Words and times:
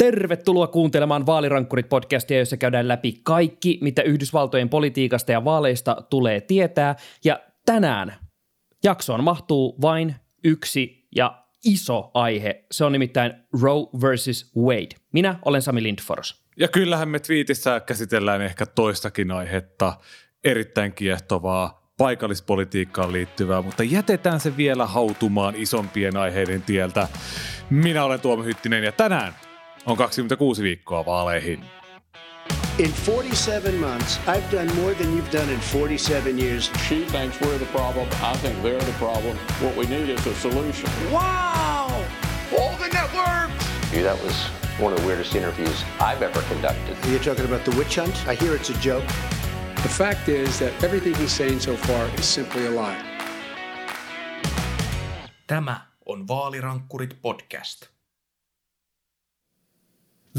Tervetuloa 0.00 0.66
kuuntelemaan 0.66 1.26
Vaalirankkurit-podcastia, 1.26 2.38
jossa 2.38 2.56
käydään 2.56 2.88
läpi 2.88 3.20
kaikki, 3.22 3.78
mitä 3.80 4.02
Yhdysvaltojen 4.02 4.68
politiikasta 4.68 5.32
ja 5.32 5.44
vaaleista 5.44 5.96
tulee 6.10 6.40
tietää. 6.40 6.96
Ja 7.24 7.40
tänään 7.66 8.14
jaksoon 8.84 9.24
mahtuu 9.24 9.76
vain 9.82 10.14
yksi 10.44 11.08
ja 11.16 11.44
iso 11.64 12.10
aihe. 12.14 12.64
Se 12.70 12.84
on 12.84 12.92
nimittäin 12.92 13.32
Roe 13.62 13.86
versus 14.02 14.52
Wade. 14.56 14.88
Minä 15.12 15.38
olen 15.44 15.62
Sami 15.62 15.82
Lindfors. 15.82 16.44
Ja 16.56 16.68
kyllähän 16.68 17.08
me 17.08 17.18
twiitissä 17.18 17.80
käsitellään 17.80 18.42
ehkä 18.42 18.66
toistakin 18.66 19.30
aihetta, 19.30 19.92
erittäin 20.44 20.92
kiehtovaa, 20.92 21.92
paikallispolitiikkaan 21.96 23.12
liittyvää, 23.12 23.62
mutta 23.62 23.82
jätetään 23.82 24.40
se 24.40 24.56
vielä 24.56 24.86
hautumaan 24.86 25.54
isompien 25.56 26.16
aiheiden 26.16 26.62
tieltä. 26.62 27.08
Minä 27.70 28.04
olen 28.04 28.20
Tuomo 28.20 28.42
Hyttinen 28.42 28.84
ja 28.84 28.92
tänään 28.92 29.34
on 29.86 29.96
26 29.96 30.62
viikkoa 30.62 31.06
vaaleihin. 31.06 31.64
In 32.78 32.92
47 32.92 33.74
months, 33.74 34.18
I've 34.26 34.50
done 34.56 34.74
more 34.76 34.94
than 34.94 35.16
you've 35.16 35.32
done 35.32 35.50
in 35.50 35.60
47 35.60 36.38
years. 36.38 36.70
She 36.88 37.04
thinks 37.04 37.40
we're 37.40 37.58
the 37.58 37.66
problem. 37.66 38.08
I 38.22 38.36
think 38.36 38.62
they're 38.62 38.80
the 38.80 38.98
problem. 38.98 39.36
What 39.60 39.76
we 39.76 39.86
need 39.86 40.08
is 40.08 40.26
a 40.26 40.34
solution. 40.34 40.88
Wow! 41.12 42.04
All 42.58 42.76
the 42.78 42.88
networks! 42.88 43.64
That 43.92 44.18
was 44.24 44.34
one 44.80 44.92
of 44.92 45.00
the 45.00 45.06
weirdest 45.06 45.34
interviews 45.34 45.84
I've 46.00 46.22
ever 46.22 46.42
conducted. 46.48 46.96
You're 47.10 47.24
talking 47.24 47.44
about 47.44 47.64
the 47.64 47.76
witch 47.76 47.96
hunt? 47.96 48.14
I 48.26 48.34
hear 48.34 48.54
it's 48.54 48.70
a 48.70 48.80
joke. 48.80 49.06
The 49.82 49.88
fact 49.88 50.28
is 50.28 50.58
that 50.58 50.72
everything 50.82 51.14
he's 51.14 51.32
saying 51.32 51.60
so 51.60 51.76
far 51.76 52.08
is 52.18 52.24
simply 52.24 52.66
a 52.66 52.70
lie. 52.70 52.96
Tämä 55.46 55.80
on 56.06 56.28
Vaalirankkurit 56.28 57.16
podcast. 57.22 57.99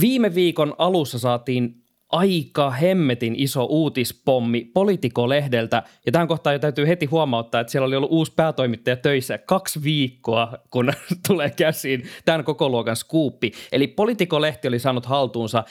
Viime 0.02 0.36
viikon 0.36 0.76
alussa 0.78 1.20
saatiin 1.20 1.82
aika 2.12 2.72
hemmetin 2.72 3.36
iso 3.38 3.66
uutispommi 3.66 4.72
Politico-lehdeltä. 4.74 5.84
Ja 6.06 6.12
tähän 6.12 6.28
kohtaan 6.28 6.54
jo 6.54 6.60
täytyy 6.60 6.88
heti 6.88 7.06
huomauttaa, 7.06 7.62
että 7.62 7.72
siellä 7.72 7.86
oli 7.86 7.96
ollut 7.96 8.12
uusi 8.12 8.34
päätoimittaja 8.36 8.96
töissä 8.96 9.38
kaksi 9.38 9.84
viikkoa, 9.84 10.58
kun 10.70 10.94
tulee 11.28 11.50
käsiin 11.50 12.04
tämän 12.26 12.44
koko 12.44 12.70
luokan 12.70 12.96
skuuppi. 12.96 13.52
Eli 13.72 13.88
Politico-lehti 13.88 14.68
oli 14.68 14.80
saanut 14.80 15.06
haltuunsa 15.06 15.64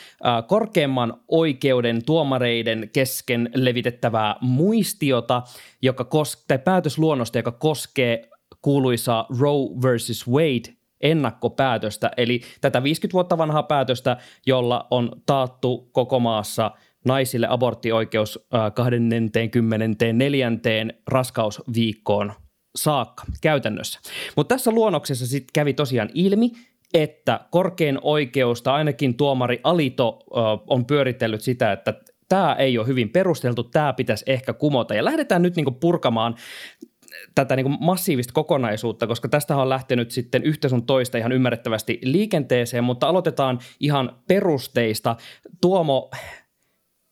korkeimman 0.47 1.15
oikeuden 1.29 2.05
tuomareiden 2.05 2.91
kesken 2.93 3.51
levitettävää 3.55 4.37
muistiota, 4.41 5.43
joka 5.83 6.05
kos- 6.05 6.45
tai 6.49 6.59
päätösluonnosta, 6.59 7.39
joka 7.39 7.53
koskee 7.53 8.29
kuuluisaa 8.63 9.27
Roe 9.41 9.83
versus 9.83 10.29
Wade 10.29 10.80
ennakkopäätöstä, 11.01 12.11
eli 12.17 12.41
tätä 12.61 12.83
50 12.83 13.13
vuotta 13.13 13.39
vanhaa 13.39 13.63
päätöstä, 13.63 14.17
jolla 14.47 14.87
on 14.91 15.13
taattu 15.27 15.89
koko 15.93 16.21
maassa 16.21 16.71
naisille 17.05 17.47
aborttioikeus 17.51 18.47
24. 18.75 20.53
raskausviikkoon 21.07 22.33
saakka 22.77 23.25
käytännössä. 23.41 24.01
Mutta 24.37 24.55
tässä 24.55 24.71
luonnoksessa 24.71 25.27
sitten 25.27 25.53
kävi 25.53 25.75
tosiaan 25.75 26.11
ilmi, 26.15 26.51
että 26.95 27.41
korkein 27.51 27.99
oikeus 28.03 28.63
tai 28.63 28.75
ainakin 28.75 29.17
tuomari 29.17 29.61
Alito 29.65 30.19
on 30.67 30.85
pyöritellyt 30.85 31.41
sitä, 31.41 31.73
että 31.73 31.95
tämä 32.29 32.55
ei 32.55 32.79
ole 32.79 32.87
hyvin 32.87 33.11
perusteltu, 33.11 33.63
tämä 33.63 33.93
pitäisi 33.93 34.25
ehkä 34.27 34.53
kumota. 34.53 34.95
Ja 34.95 35.05
lähdetään 35.05 35.43
nyt 35.43 35.57
niinku 35.57 35.71
purkamaan 35.71 36.35
tätä 37.35 37.57
niin 37.57 37.65
kuin 37.65 37.77
massiivista 37.81 38.33
kokonaisuutta, 38.33 39.07
koska 39.07 39.29
tästä 39.29 39.57
on 39.57 39.69
lähtenyt 39.69 40.11
sitten 40.11 40.43
yhtä 40.43 40.69
sun 40.69 40.87
toista 40.87 41.19
ihan 41.19 41.33
ymmärrettävästi 41.33 41.99
liikenteeseen, 42.03 42.85
mutta 42.85 43.09
aloitetaan 43.09 43.59
ihan 43.81 44.17
perusteista. 44.29 45.17
Tuomo, 45.61 46.11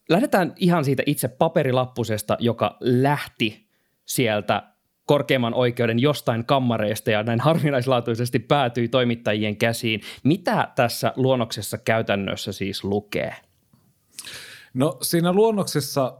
lähdetään 0.09 0.53
ihan 0.57 0.85
siitä 0.85 1.03
itse 1.07 1.29
paperilappusesta, 1.29 2.37
joka 2.41 2.77
lähti 2.81 3.69
sieltä 4.05 4.63
korkeimman 5.05 5.55
oikeuden 5.55 5.99
jostain 5.99 6.45
kammareista 6.45 7.11
ja 7.11 7.23
näin 7.23 7.41
harvinaislaatuisesti 7.41 8.39
päätyi 8.39 8.89
toimittajien 8.89 9.57
käsiin. 9.57 10.01
Mitä 10.25 10.69
tässä 10.77 11.13
luonnoksessa 11.17 11.79
käytännössä 11.79 12.53
siis 12.53 12.85
lukee? 12.85 13.35
No 14.75 14.99
siinä 15.03 15.33
luonnoksessa 15.33 16.15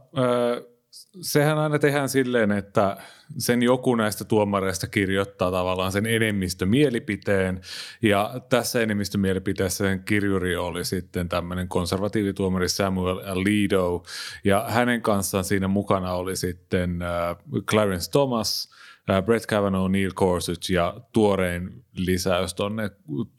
sehän 1.21 1.57
aina 1.57 1.79
tehdään 1.79 2.09
silleen, 2.09 2.51
että 2.51 2.97
sen 3.37 3.63
joku 3.63 3.95
näistä 3.95 4.25
tuomareista 4.25 4.87
kirjoittaa 4.87 5.51
tavallaan 5.51 5.91
sen 5.91 6.05
enemmistömielipiteen, 6.05 7.61
ja 8.01 8.41
tässä 8.49 8.81
enemmistömielipiteessä 8.81 9.77
sen 9.77 10.03
kirjuri 10.03 10.55
oli 10.55 10.85
sitten 10.85 11.29
tämmöinen 11.29 11.67
konservatiivituomari 11.67 12.69
Samuel 12.69 13.17
Alito, 13.25 14.03
ja 14.43 14.65
hänen 14.69 15.01
kanssaan 15.01 15.43
siinä 15.43 15.67
mukana 15.67 16.13
oli 16.13 16.35
sitten 16.35 17.01
äh, 17.01 17.37
Clarence 17.65 18.11
Thomas, 18.11 18.69
äh, 19.09 19.23
Brett 19.23 19.45
Kavanaugh, 19.45 19.91
Neil 19.91 20.11
Gorsuch 20.15 20.71
ja 20.71 21.01
tuorein 21.13 21.85
lisäys 21.97 22.53
tuonne 22.53 22.91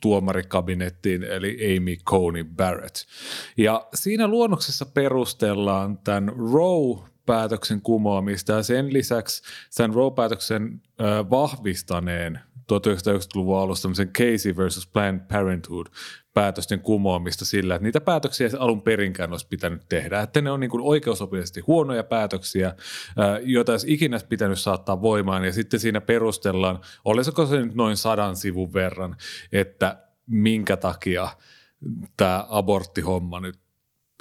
tuomarikabinettiin, 0.03 1.23
eli 1.23 1.77
Amy 1.77 1.97
Coney 1.97 2.45
Barrett. 2.45 2.97
Ja 3.57 3.89
siinä 3.95 4.29
luonnoksessa 4.29 4.87
perustellaan 4.87 5.99
tämän 5.99 6.33
Roe 6.53 7.10
päätöksen 7.31 7.83
kumoamista 7.83 8.53
ja 8.53 8.63
sen 8.63 8.93
lisäksi 8.93 9.43
sen 9.71 9.95
Roe-päätöksen 9.95 10.83
vahvistaneen 11.31 12.41
1990-luvun 12.59 13.59
alussa 13.59 13.89
Casey 14.19 14.57
versus 14.57 14.87
Planned 14.87 15.21
Parenthood 15.33 15.87
päätösten 16.35 16.81
kumoamista 16.81 17.45
sillä, 17.45 17.75
että 17.75 17.85
niitä 17.85 18.01
päätöksiä 18.01 18.47
ei 18.47 18.53
alun 18.59 18.83
perinkään 18.83 19.31
olisi 19.31 19.47
pitänyt 19.49 19.83
tehdä. 19.89 20.21
Että 20.21 20.41
ne 20.41 20.51
on 20.51 20.61
niin 20.61 20.71
oikeusopillisesti 20.81 21.61
huonoja 21.61 22.05
päätöksiä, 22.05 22.75
joita 23.43 23.73
olisi 23.73 23.93
ikinä 23.93 24.21
pitänyt 24.29 24.59
saattaa 24.59 25.03
voimaan. 25.03 25.45
Ja 25.45 25.53
sitten 25.53 25.81
siinä 25.81 26.01
perustellaan, 26.01 26.81
olisiko 27.05 27.47
se 27.47 27.57
nyt 27.57 27.75
noin 27.75 27.97
sadan 27.97 28.37
sivun 28.37 28.73
verran, 28.73 29.17
että 29.53 29.97
minkä 30.27 30.77
takia 30.77 31.29
tämä 32.17 32.47
aborttihomma 32.49 33.41
nyt 33.41 33.59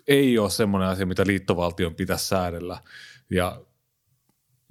ei 0.09 0.37
ole 0.37 0.49
semmoinen 0.49 0.89
asia, 0.89 1.05
mitä 1.05 1.23
liittovaltion 1.27 1.95
pitäisi 1.95 2.27
säädellä. 2.27 2.77
Ja 3.31 3.61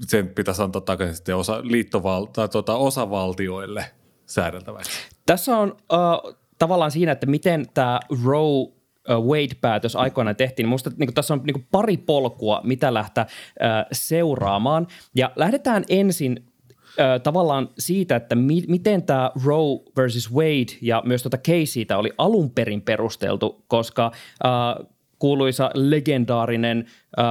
sen 0.06 0.28
pitäisi 0.28 0.62
antaa 0.62 0.81
takaisin 0.81 1.16
sitten 1.16 1.37
osa, 1.37 1.60
liittoval- 1.60 2.31
tai 2.32 2.49
tuota, 2.49 2.75
osavaltioille 2.75 3.84
säädeltäväksi. 4.27 4.91
Tässä 5.27 5.56
on 5.56 5.77
uh, 5.93 6.34
tavallaan 6.59 6.91
siinä, 6.91 7.12
että 7.12 7.27
miten 7.27 7.66
tämä 7.75 8.00
Roe 8.25 8.78
Wade-päätös 9.09 9.97
aikoinaan 9.97 10.37
tehtiin, 10.37 10.69
minusta 10.69 10.91
niin 10.97 11.15
tässä 11.15 11.34
on 11.34 11.41
niin 11.44 11.66
pari 11.71 11.97
polkua, 11.97 12.60
mitä 12.65 12.94
lähteä 12.94 13.27
uh, 13.28 13.87
seuraamaan. 13.93 14.87
Ja 15.15 15.32
lähdetään 15.37 15.84
ensin 15.88 16.47
uh, 16.47 17.22
tavallaan 17.22 17.69
siitä, 17.78 18.16
että 18.16 18.34
mi- 18.34 18.65
miten 18.69 19.03
tämä 19.03 19.31
Roe 19.44 19.81
versus 19.97 20.34
Wade 20.34 20.78
ja 20.82 21.03
myös 21.06 21.22
tuota 21.22 21.38
Caseytä 21.38 21.98
oli 21.98 22.12
alun 22.19 22.50
perin 22.50 22.82
perusteltu, 22.82 23.65
koska 23.69 24.06
uh, 24.44 24.88
kuuluisa 25.18 25.70
legendaarinen 25.74 26.86
äh, 27.18 27.24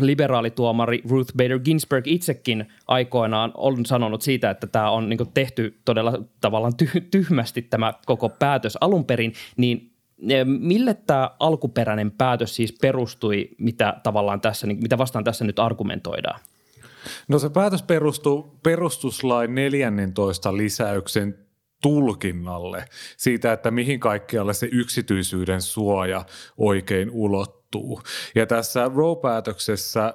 liberaalituomari 0.00 1.02
Ruth 1.08 1.32
Bader 1.36 1.58
Ginsburg 1.58 2.06
itsekin 2.06 2.68
aikoinaan 2.86 3.52
on 3.54 3.86
sanonut 3.86 4.22
siitä, 4.22 4.50
että 4.50 4.66
tämä 4.66 4.90
on 4.90 5.08
niin 5.08 5.18
tehty 5.34 5.80
todella 5.84 6.12
tavallaan 6.40 6.72
ty- 6.82 7.00
tyhmästi 7.10 7.62
tämä 7.62 7.92
koko 8.06 8.28
päätös 8.28 8.78
alun 8.80 9.04
perin, 9.04 9.32
niin 9.56 9.92
mille 10.44 10.94
tämä 10.94 11.30
alkuperäinen 11.40 12.10
päätös 12.10 12.56
siis 12.56 12.72
perustui, 12.80 13.48
mitä 13.58 13.96
tavallaan 14.02 14.40
tässä, 14.40 14.66
niin 14.66 14.82
mitä 14.82 14.98
vastaan 14.98 15.24
tässä 15.24 15.44
nyt 15.44 15.58
argumentoidaan? 15.58 16.40
No 17.28 17.38
se 17.38 17.50
päätös 17.50 17.82
perustuu 17.82 18.58
perustuslain 18.62 19.54
14 19.54 20.56
lisäyksen 20.56 21.38
tulkinnalle 21.82 22.84
siitä, 23.16 23.52
että 23.52 23.70
mihin 23.70 24.00
kaikkialle 24.00 24.54
se 24.54 24.68
yksityisyyden 24.72 25.62
suoja 25.62 26.24
oikein 26.56 27.10
ulottuu. 27.10 28.02
Ja 28.34 28.46
tässä 28.46 28.90
Roe-päätöksessä 28.94 30.14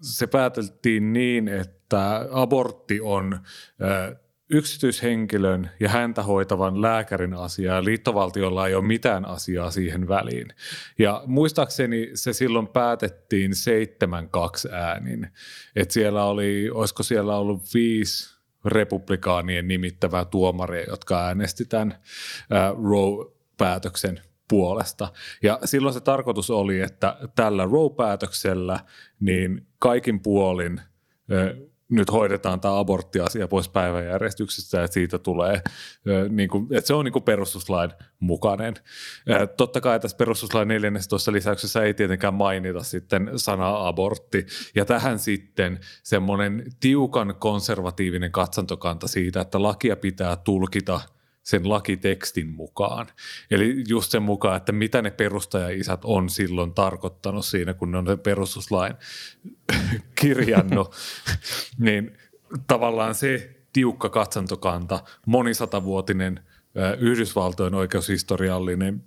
se 0.00 0.26
pääteltiin 0.26 1.12
niin, 1.12 1.48
että 1.48 2.28
abortti 2.30 3.00
on 3.00 3.40
yksityishenkilön 4.50 5.70
ja 5.80 5.88
häntä 5.88 6.22
hoitavan 6.22 6.82
lääkärin 6.82 7.34
asia 7.34 7.74
ja 7.74 7.84
liittovaltiolla 7.84 8.66
ei 8.66 8.74
ole 8.74 8.84
mitään 8.84 9.24
asiaa 9.24 9.70
siihen 9.70 10.08
väliin. 10.08 10.48
Ja 10.98 11.22
muistaakseni 11.26 12.10
se 12.14 12.32
silloin 12.32 12.68
päätettiin 12.68 13.50
7-2 14.70 14.74
äänin. 14.74 15.28
Että 15.76 15.94
siellä 15.94 16.24
oli, 16.24 16.70
olisiko 16.70 17.02
siellä 17.02 17.36
ollut 17.36 17.62
viisi 17.74 18.33
republikaanien 18.64 19.68
nimittävää 19.68 20.24
tuomaria, 20.24 20.84
jotka 20.88 21.26
äänesti 21.26 21.64
tämän 21.64 21.98
Roe-päätöksen 22.82 24.20
puolesta. 24.48 25.12
Ja 25.42 25.58
silloin 25.64 25.94
se 25.94 26.00
tarkoitus 26.00 26.50
oli, 26.50 26.80
että 26.80 27.16
tällä 27.34 27.64
Roe-päätöksellä 27.64 28.80
niin 29.20 29.66
kaikin 29.78 30.20
puolin 30.20 30.80
nyt 31.94 32.12
hoidetaan 32.12 32.60
tämä 32.60 32.78
aborttiasia 32.78 33.48
pois 33.48 33.68
päiväjärjestyksestä, 33.68 34.84
että 34.84 34.94
siitä 34.94 35.18
tulee, 35.18 35.62
niin 36.28 36.48
kuin, 36.48 36.66
että 36.70 36.86
se 36.86 36.94
on 36.94 37.04
niin 37.04 37.12
kuin 37.12 37.22
perustuslain 37.22 37.90
mukainen. 38.20 38.74
Totta 39.56 39.80
kai 39.80 40.00
tässä 40.00 40.16
perustuslain 40.16 40.68
14 40.68 41.32
lisäyksessä 41.32 41.82
ei 41.82 41.94
tietenkään 41.94 42.34
mainita 42.34 42.82
sitten 42.82 43.30
sanaa 43.36 43.88
abortti, 43.88 44.46
ja 44.74 44.84
tähän 44.84 45.18
sitten 45.18 45.80
semmoinen 46.02 46.64
tiukan 46.80 47.34
konservatiivinen 47.38 48.32
katsantokanta 48.32 49.08
siitä, 49.08 49.40
että 49.40 49.62
lakia 49.62 49.96
pitää 49.96 50.36
tulkita– 50.36 51.00
sen 51.44 51.68
lakitekstin 51.68 52.48
mukaan. 52.48 53.06
Eli 53.50 53.84
just 53.88 54.10
sen 54.10 54.22
mukaan, 54.22 54.56
että 54.56 54.72
mitä 54.72 55.02
ne 55.02 55.10
perustajaisät 55.10 56.00
on 56.04 56.30
silloin 56.30 56.74
tarkoittanut 56.74 57.44
siinä, 57.44 57.74
kun 57.74 57.90
ne 57.90 57.98
on 57.98 58.06
sen 58.06 58.18
perustuslain 58.18 58.94
kirjannut, 60.20 60.94
niin 61.78 62.18
tavallaan 62.66 63.14
se 63.14 63.56
tiukka 63.72 64.08
katsantokanta, 64.08 65.00
monisatavuotinen 65.26 66.40
Yhdysvaltojen 66.98 67.74
oikeushistoriallinen 67.74 69.02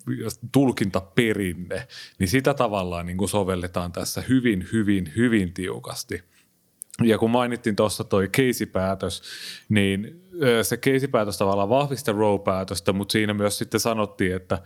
tulkintaperinne, 0.51 1.87
niin 2.19 2.27
sitä 2.27 2.53
tavallaan 2.53 3.05
niin 3.05 3.17
kuin 3.17 3.29
sovelletaan 3.29 3.91
tässä 3.91 4.21
hyvin, 4.29 4.67
hyvin, 4.73 5.13
hyvin 5.15 5.53
tiukasti– 5.53 6.23
ja 7.03 7.17
kun 7.17 7.31
mainittiin 7.31 7.75
tuossa 7.75 8.03
toi 8.03 8.27
Casey-päätös, 8.27 9.21
niin 9.69 10.21
se 10.61 10.77
Casey-päätös 10.77 11.37
tavallaan 11.37 11.69
vahvisti 11.69 12.11
Roe-päätöstä, 12.11 12.93
mutta 12.93 13.11
siinä 13.11 13.33
myös 13.33 13.57
sitten 13.57 13.79
sanottiin, 13.79 14.35
että 14.35 14.59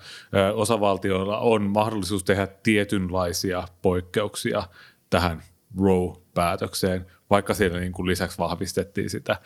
osavaltioilla 0.53 1.39
on 1.39 1.61
mahdollisuus 1.61 2.23
tehdä 2.23 2.47
tietynlaisia 2.47 3.63
poikkeuksia 3.81 4.63
tähän 5.09 5.43
Roe-päätökseen, 5.81 7.05
vaikka 7.29 7.53
siellä 7.53 7.79
niin 7.79 7.91
kuin 7.91 8.07
lisäksi 8.07 8.37
vahvistettiin 8.37 9.09
sitä. 9.09 9.37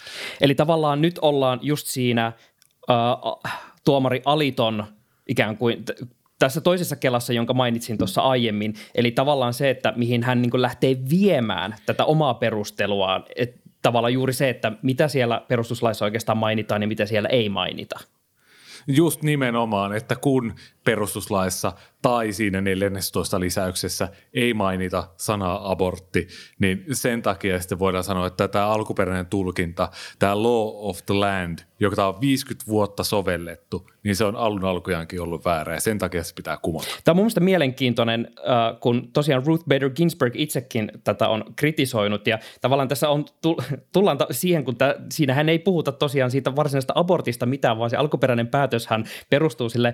Eli 0.42 0.56
tavallaan 0.56 1.02
nyt 1.02 1.20
ollaan 1.22 1.60
just 1.62 1.88
siinä 1.88 2.26
äh, 2.26 3.54
tuomari 3.86 4.22
Aliton 4.26 4.86
ikään 5.28 5.58
kuin 5.58 5.86
tässä 6.40 6.62
toisessa 6.62 6.96
kelassa, 6.96 7.34
jonka 7.34 7.54
mainitsin 7.54 7.98
tuossa 7.98 8.22
aiemmin, 8.22 8.74
eli 8.96 9.12
tavallaan 9.12 9.54
se, 9.54 9.70
että 9.70 9.94
mihin 9.96 10.24
hän 10.24 10.42
niin 10.42 10.62
lähtee 10.62 10.98
viemään 11.10 11.76
tätä 11.86 12.06
omaa 12.06 12.34
perusteluaan, 12.34 13.24
että 13.36 13.60
tavallaan 13.82 14.14
juuri 14.14 14.34
se, 14.34 14.50
että 14.50 14.72
mitä 14.82 15.08
siellä 15.08 15.42
perustuslaissa 15.48 16.06
oikeastaan 16.06 16.38
mainitaan 16.38 16.82
ja 16.82 16.88
mitä 16.88 17.06
siellä 17.06 17.30
ei 17.30 17.50
mainita. 17.50 18.00
Just 18.88 19.24
nimenomaan, 19.24 19.96
että 19.96 20.16
kun 20.16 20.54
perustuslaissa 20.86 21.74
tai 22.02 22.34
siinä 22.34 22.62
14 22.62 23.40
lisäyksessä 23.40 24.08
ei 24.34 24.54
mainita 24.54 25.08
sanaa 25.18 25.72
abortti, 25.72 26.28
niin 26.60 26.86
sen 26.92 27.22
takia 27.22 27.60
sitten 27.60 27.80
voidaan 27.80 28.04
sanoa, 28.04 28.28
että 28.28 28.48
tämä 28.48 28.68
alkuperäinen 28.68 29.26
tulkinta, 29.26 29.90
tämä 30.20 30.44
law 30.44 30.70
of 30.74 31.00
the 31.06 31.14
land, 31.14 31.60
joka 31.80 32.08
on 32.08 32.22
50 32.22 32.68
vuotta 32.68 33.04
sovellettu, 33.04 33.90
niin 34.04 34.16
se 34.16 34.26
on 34.26 34.36
alun 34.36 34.66
alkujaankin 34.66 35.22
ollut 35.22 35.46
väärä 35.46 35.74
ja 35.74 35.82
sen 35.82 35.98
takia 35.98 36.24
se 36.24 36.34
pitää 36.36 36.58
kumota. 36.62 36.88
Tämä 37.04 37.20
on 37.20 37.24
mun 37.24 37.32
mielenkiintoinen, 37.40 38.28
äh, 38.38 38.80
kun 38.80 39.10
tosiaan 39.14 39.46
Ruth 39.46 39.66
Bader 39.66 39.90
Ginsburg 39.90 40.34
itsekin 40.36 40.92
tätä 41.04 41.28
on 41.28 41.44
kritisoinut 41.56 42.28
ja 42.28 42.40
tavallaan 42.62 42.88
tässä 42.88 43.10
on, 43.10 43.26
tullaan 43.94 44.18
siihen, 44.32 44.66
kun 44.66 44.76
tämä, 44.76 44.96
siinähän 45.12 45.50
ei 45.50 45.60
puhuta 45.60 45.92
tosiaan 45.92 46.32
siitä 46.32 46.56
varsinaisesta 46.56 46.94
abortista 46.96 47.46
mitään, 47.46 47.78
vaan 47.78 47.90
se 47.90 47.98
alkuperäinen 47.98 48.48
päätöshän 48.48 49.06
perustuu 49.30 49.70
sille 49.70 49.94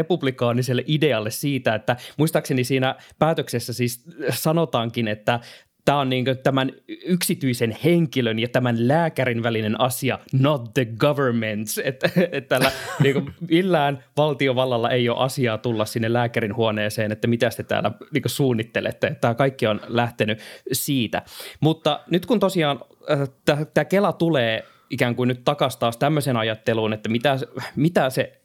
perirepublikaaniselle 0.00 0.84
idealle 0.86 1.30
siitä, 1.30 1.74
että 1.74 1.96
muistaakseni 2.16 2.64
siinä 2.64 2.94
päätöksessä 3.18 3.72
siis 3.72 4.04
sanotaankin, 4.30 5.08
että 5.08 5.40
tämä 5.84 5.98
on 5.98 6.10
niin 6.10 6.24
tämän 6.42 6.72
yksityisen 7.04 7.76
henkilön 7.84 8.38
ja 8.38 8.48
tämän 8.48 8.88
lääkärin 8.88 9.42
välinen 9.42 9.80
asia, 9.80 10.18
not 10.32 10.74
the 10.74 10.84
government. 10.84 11.68
Että 11.84 12.10
et 12.32 12.48
tällä 12.48 12.72
niin 13.02 13.34
millään 13.50 14.04
valtiovallalla 14.16 14.90
ei 14.90 15.08
ole 15.08 15.18
asiaa 15.18 15.58
tulla 15.58 15.84
sinne 15.84 16.12
lääkärin 16.12 16.56
huoneeseen, 16.56 17.12
että 17.12 17.28
mitä 17.28 17.50
te 17.56 17.62
täällä 17.62 17.90
niin 18.12 18.22
suunnittelette. 18.26 19.16
Tämä 19.20 19.34
kaikki 19.34 19.66
on 19.66 19.80
lähtenyt 19.86 20.38
siitä. 20.72 21.22
Mutta 21.60 22.00
nyt 22.10 22.26
kun 22.26 22.40
tosiaan 22.40 22.80
äh, 23.10 23.28
tämä 23.74 23.84
Kela 23.84 24.12
tulee 24.12 24.64
ikään 24.90 25.16
kuin 25.16 25.28
nyt 25.28 25.44
takaisin 25.44 25.80
taas 25.80 25.96
tämmöiseen 25.96 26.36
ajatteluun, 26.36 26.92
että 26.92 27.08
mitä, 27.08 27.38
mitä 27.76 28.10
se 28.10 28.39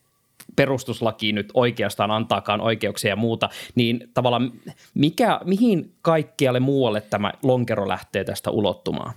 perustuslaki 0.55 1.31
nyt 1.31 1.51
oikeastaan 1.53 2.11
antaakaan 2.11 2.61
oikeuksia 2.61 3.09
ja 3.09 3.15
muuta, 3.15 3.49
niin 3.75 4.09
tavallaan 4.13 4.51
mikä, 4.93 5.39
mihin 5.43 5.93
kaikkialle 6.01 6.59
muualle 6.59 7.01
tämä 7.01 7.33
lonkero 7.43 7.87
lähtee 7.87 8.23
tästä 8.23 8.49
ulottumaan? 8.51 9.13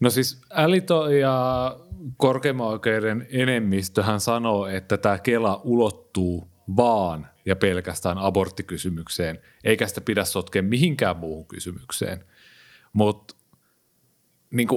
No 0.00 0.10
siis 0.10 0.40
Älito 0.50 1.10
ja 1.10 1.76
korkeimman 2.16 2.66
oikeuden 2.66 3.26
enemmistöhän 3.32 4.20
sanoo, 4.20 4.66
että 4.66 4.96
tämä 4.96 5.18
Kela 5.18 5.60
ulottuu 5.64 6.48
vaan 6.76 7.26
ja 7.46 7.56
pelkästään 7.56 8.18
aborttikysymykseen, 8.18 9.38
eikä 9.64 9.86
sitä 9.86 10.00
pidä 10.00 10.24
sotkea 10.24 10.62
mihinkään 10.62 11.16
muuhun 11.16 11.46
kysymykseen. 11.46 12.24
Mutta 12.92 13.34
niin 14.50 14.68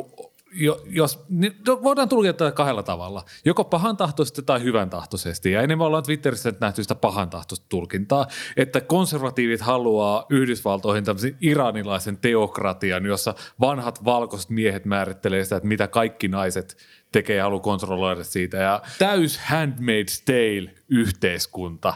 jos, 0.85 1.25
niin 1.29 1.55
voidaan 1.83 2.09
tulkita 2.09 2.51
kahdella 2.51 2.83
tavalla. 2.83 3.25
Joko 3.45 3.63
pahan 3.63 3.97
tahtoisesti 3.97 4.41
tai 4.41 4.63
hyvän 4.63 4.89
tahtoisesti. 4.89 5.51
Ja 5.51 5.61
enemmän 5.61 5.87
ollaan 5.87 6.03
Twitterissä 6.03 6.53
nähty 6.59 6.81
sitä 6.81 6.95
pahan 6.95 7.29
tahtoista 7.29 7.65
tulkintaa, 7.69 8.27
että 8.57 8.81
konservatiivit 8.81 9.61
haluaa 9.61 10.25
Yhdysvaltoihin 10.29 11.03
tämmöisen 11.03 11.37
iranilaisen 11.41 12.17
teokratian, 12.17 13.05
jossa 13.05 13.35
vanhat 13.59 14.05
valkoiset 14.05 14.49
miehet 14.49 14.85
määrittelee 14.85 15.43
sitä, 15.43 15.55
että 15.55 15.67
mitä 15.67 15.87
kaikki 15.87 16.27
naiset 16.27 16.77
tekee 17.11 17.35
ja 17.35 17.43
haluaa 17.43 17.59
kontrolloida 17.59 18.23
siitä. 18.23 18.57
Ja 18.57 18.81
täys 18.99 19.39
handmaid's 19.39 20.23
tale 20.25 20.75
yhteiskunta. 20.89 21.93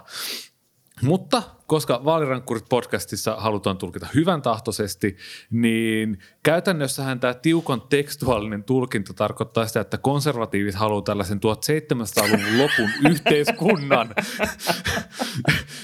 Mutta 1.02 1.44
koska 1.68 2.02
Vaalirankkurit 2.06 2.66
podcastissa 2.70 3.36
halutaan 3.36 3.78
tulkita 3.78 4.08
hyvän 4.16 4.42
tahtoisesti, 4.42 5.18
niin 5.52 6.20
käytännössähän 6.44 7.20
tämä 7.20 7.34
tiukan 7.34 7.82
tekstuaalinen 7.82 8.64
tulkinta 8.64 9.14
tarkoittaa 9.14 9.68
sitä, 9.68 9.80
että 9.80 9.98
konservatiivit 9.98 10.76
haluaa 10.76 11.02
tällaisen 11.02 11.40
1700-luvun 11.40 12.58
lopun 12.58 12.90
yhteiskunnan, 13.12 14.16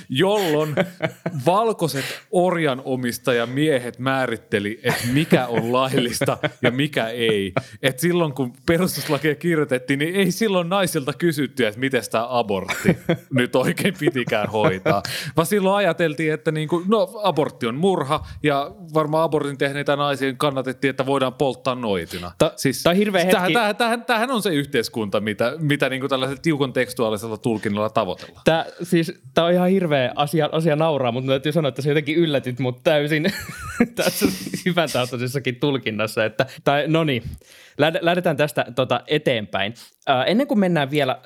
jolloin 0.09 0.75
valkoiset 1.45 2.05
orjanomistaja-miehet 2.31 3.99
määritteli, 3.99 4.79
että 4.83 5.07
mikä 5.13 5.47
on 5.47 5.73
laillista 5.73 6.37
ja 6.61 6.71
mikä 6.71 7.07
ei. 7.07 7.53
Et 7.81 7.99
silloin 7.99 8.33
kun 8.33 8.53
perustuslakia 8.65 9.35
kirjoitettiin, 9.35 9.99
niin 9.99 10.15
ei 10.15 10.31
silloin 10.31 10.69
naisilta 10.69 11.13
kysytty, 11.13 11.65
että 11.65 11.79
miten 11.79 12.03
tämä 12.11 12.25
abortti 12.29 12.97
nyt 13.33 13.55
oikein 13.55 13.93
pitikään 13.99 14.49
hoitaa, 14.49 15.03
vaan 15.37 15.45
silloin 15.45 15.72
ajateltiin, 15.75 16.33
että 16.33 16.51
niin 16.51 16.67
kuin, 16.67 16.85
no 16.87 17.11
abortti 17.23 17.67
on 17.67 17.75
murha 17.75 18.25
ja 18.43 18.71
varmaan 18.93 19.23
abortin 19.23 19.57
tehneitä 19.57 19.95
naisia 19.95 20.33
kannatettiin, 20.37 20.89
että 20.89 21.05
voidaan 21.05 21.33
polttaa 21.33 21.75
noitina. 21.75 22.31
Ta- 22.37 22.53
siis, 22.55 22.83
tämä 22.83 22.93
hirveä 22.93 23.21
hetki. 23.21 23.33
Tämähän, 23.33 23.53
tämähän, 23.53 23.75
tämähän, 23.75 24.05
tämähän 24.05 24.31
on 24.31 24.41
se 24.41 24.49
yhteiskunta, 24.49 25.21
mitä, 25.21 25.53
mitä 25.59 25.89
niin 25.89 25.99
kuin 25.99 26.09
tällaisella 26.09 26.41
tiukon 26.41 26.73
tekstuaalisella 26.73 27.37
tulkinnalla 27.37 27.89
tavoitellaan. 27.89 28.41
Tämä, 28.45 28.65
siis, 28.83 29.21
tämä 29.33 29.47
on 29.47 29.53
ihan 29.53 29.69
hirveä 29.69 30.11
asia, 30.15 30.49
asia 30.51 30.75
nauraa, 30.75 31.11
mutta 31.11 31.27
täytyy 31.27 31.51
sanoa, 31.51 31.69
että 31.69 31.81
se 31.81 31.89
jotenkin 31.89 32.17
yllätit 32.17 32.59
mut 32.59 32.83
täysin 32.83 33.33
tässä 33.95 34.25
hyvän 34.65 34.89
tahtoisessakin 34.93 35.55
tulkinnassa. 35.55 36.25
Että, 36.25 36.45
tai, 36.63 36.87
no 36.87 37.03
niin, 37.03 37.23
lähdetään 37.77 38.37
tästä 38.37 38.65
tota, 38.75 39.01
eteenpäin. 39.07 39.73
Äh, 40.09 40.23
ennen 40.27 40.47
kuin 40.47 40.59
mennään 40.59 40.91
vielä 40.91 41.21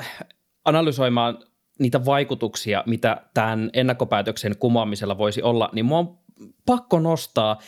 analysoimaan 0.66 1.38
niitä 1.80 2.06
vaikutuksia, 2.06 2.84
mitä 2.86 3.22
tämän 3.34 3.70
ennakkopäätöksen 3.74 4.58
kumoamisella 4.58 5.18
voisi 5.18 5.42
olla, 5.42 5.70
niin 5.74 5.86
mua 5.86 6.00
on 6.00 6.18
pakko 6.66 7.00
nostaa 7.00 7.60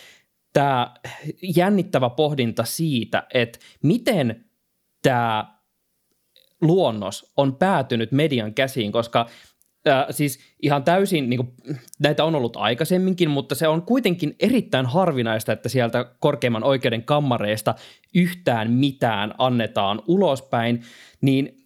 tämä 0.53 0.93
jännittävä 1.55 2.09
pohdinta 2.09 2.63
siitä, 2.63 3.27
että 3.33 3.59
miten 3.83 4.45
tämä 5.01 5.59
luonnos 6.61 7.33
on 7.37 7.55
päätynyt 7.55 8.11
median 8.11 8.53
käsiin, 8.53 8.91
koska 8.91 9.25
äh, 9.87 10.05
siis 10.09 10.39
ihan 10.61 10.83
täysin, 10.83 11.29
niin 11.29 11.37
kuin, 11.37 11.77
näitä 11.99 12.23
on 12.23 12.35
ollut 12.35 12.57
aikaisemminkin, 12.57 13.29
mutta 13.29 13.55
se 13.55 13.67
on 13.67 13.81
kuitenkin 13.81 14.35
erittäin 14.39 14.85
harvinaista, 14.85 15.51
että 15.53 15.69
sieltä 15.69 16.05
korkeimman 16.19 16.63
oikeuden 16.63 17.03
kammareista 17.03 17.75
yhtään 18.15 18.71
mitään 18.71 19.35
annetaan 19.37 20.01
ulospäin, 20.07 20.81
niin 21.21 21.57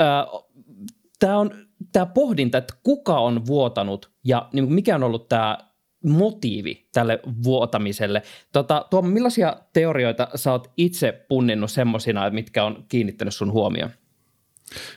äh, 0.00 0.42
tämä 1.18 1.38
on 1.38 1.66
tämä 1.92 2.06
pohdinta, 2.06 2.58
että 2.58 2.74
kuka 2.82 3.18
on 3.18 3.46
vuotanut 3.46 4.10
ja 4.24 4.48
niin 4.52 4.72
mikä 4.72 4.94
on 4.94 5.02
ollut 5.02 5.28
tämä 5.28 5.58
motiivi 6.04 6.88
tälle 6.92 7.20
vuotamiselle. 7.44 8.22
Tota, 8.52 8.86
Tuomo, 8.90 9.08
millaisia 9.08 9.56
teorioita 9.72 10.28
sä 10.34 10.52
oot 10.52 10.70
itse 10.76 11.24
punninnut 11.28 11.70
semmoisina, 11.70 12.30
mitkä 12.30 12.64
on 12.64 12.84
kiinnittänyt 12.88 13.34
sun 13.34 13.52
huomioon? 13.52 13.90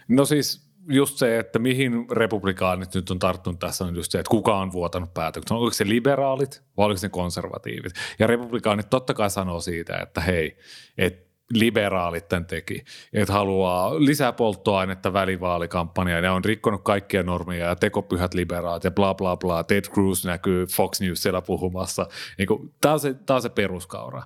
No 0.07 0.25
siis 0.25 0.65
just 0.89 1.17
se, 1.17 1.39
että 1.39 1.59
mihin 1.59 2.05
republikaanit 2.11 2.95
nyt 2.95 3.11
on 3.11 3.19
tarttunut 3.19 3.59
tässä 3.59 3.85
on 3.85 3.95
just 3.95 4.11
se, 4.11 4.19
että 4.19 4.29
kuka 4.29 4.57
on 4.57 4.71
vuotanut 4.71 5.13
päätöksen. 5.13 5.57
Onko 5.57 5.71
se 5.71 5.89
liberaalit 5.89 6.63
vai 6.77 6.85
oliko 6.85 6.97
se 6.97 7.09
konservatiivit? 7.09 7.93
Ja 8.19 8.27
republikaanit 8.27 8.89
totta 8.89 9.13
kai 9.13 9.29
sanoo 9.29 9.59
siitä, 9.59 9.97
että 9.97 10.21
hei, 10.21 10.57
että 10.97 11.24
liberaalit 11.53 12.27
tämän 12.27 12.45
teki, 12.45 12.83
että 13.13 13.33
haluaa 13.33 13.99
lisää 13.99 14.33
polttoainetta 14.33 15.13
välivaalikampanjaan 15.13 16.23
ja 16.23 16.33
on 16.33 16.45
rikkonut 16.45 16.83
kaikkia 16.83 17.23
normeja 17.23 17.65
ja 17.65 17.75
tekopyhät 17.75 18.33
liberaalit 18.33 18.83
ja 18.83 18.91
bla 18.91 19.13
bla 19.13 19.37
bla. 19.37 19.63
Ted 19.63 19.83
Cruz 19.83 20.25
näkyy 20.25 20.65
Fox 20.65 21.01
Newsilla 21.01 21.41
puhumassa. 21.41 22.07
Niin 22.37 22.47
tämä, 22.81 22.93
on 22.93 22.99
se, 22.99 23.13
tämä 23.13 23.35
on 23.35 23.41
se 23.41 23.49
peruskaura. 23.49 24.23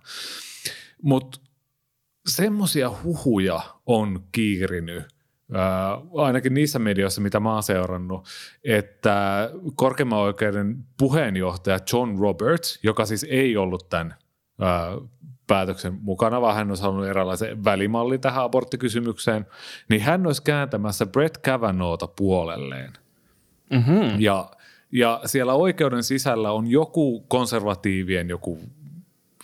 Mutta 1.01 1.39
semmoisia 2.27 2.91
huhuja 3.03 3.61
on 3.85 4.23
kiirinyt– 4.31 5.03
Äh, 5.55 6.21
ainakin 6.21 6.53
niissä 6.53 6.79
medioissa, 6.79 7.21
mitä 7.21 7.39
mä 7.39 7.53
oon 7.53 7.63
seurannut, 7.63 8.27
että 8.63 9.49
korkeimman 9.75 10.19
oikeuden 10.19 10.77
puheenjohtaja 10.97 11.79
John 11.93 12.19
Roberts, 12.19 12.79
joka 12.83 13.05
siis 13.05 13.25
ei 13.29 13.57
ollut 13.57 13.89
tämän 13.89 14.15
äh, 14.61 15.07
päätöksen 15.49 15.99
mukana, 16.01 16.41
vaan 16.41 16.55
hän 16.55 16.69
olisi 16.69 16.83
halunnut 16.83 17.07
eräänlaisen 17.07 17.63
välimallin 17.63 18.21
tähän 18.21 18.43
aborttikysymykseen, 18.43 19.45
niin 19.89 20.01
hän 20.01 20.25
olisi 20.25 20.43
kääntämässä 20.43 21.05
Brett 21.05 21.37
Kavanaughta 21.37 22.07
puolelleen. 22.07 22.93
Mm-hmm. 23.69 24.19
Ja, 24.19 24.51
ja 24.91 25.21
siellä 25.25 25.53
oikeuden 25.53 26.03
sisällä 26.03 26.51
on 26.51 26.67
joku 26.67 27.21
konservatiivien 27.27 28.29
joku 28.29 28.59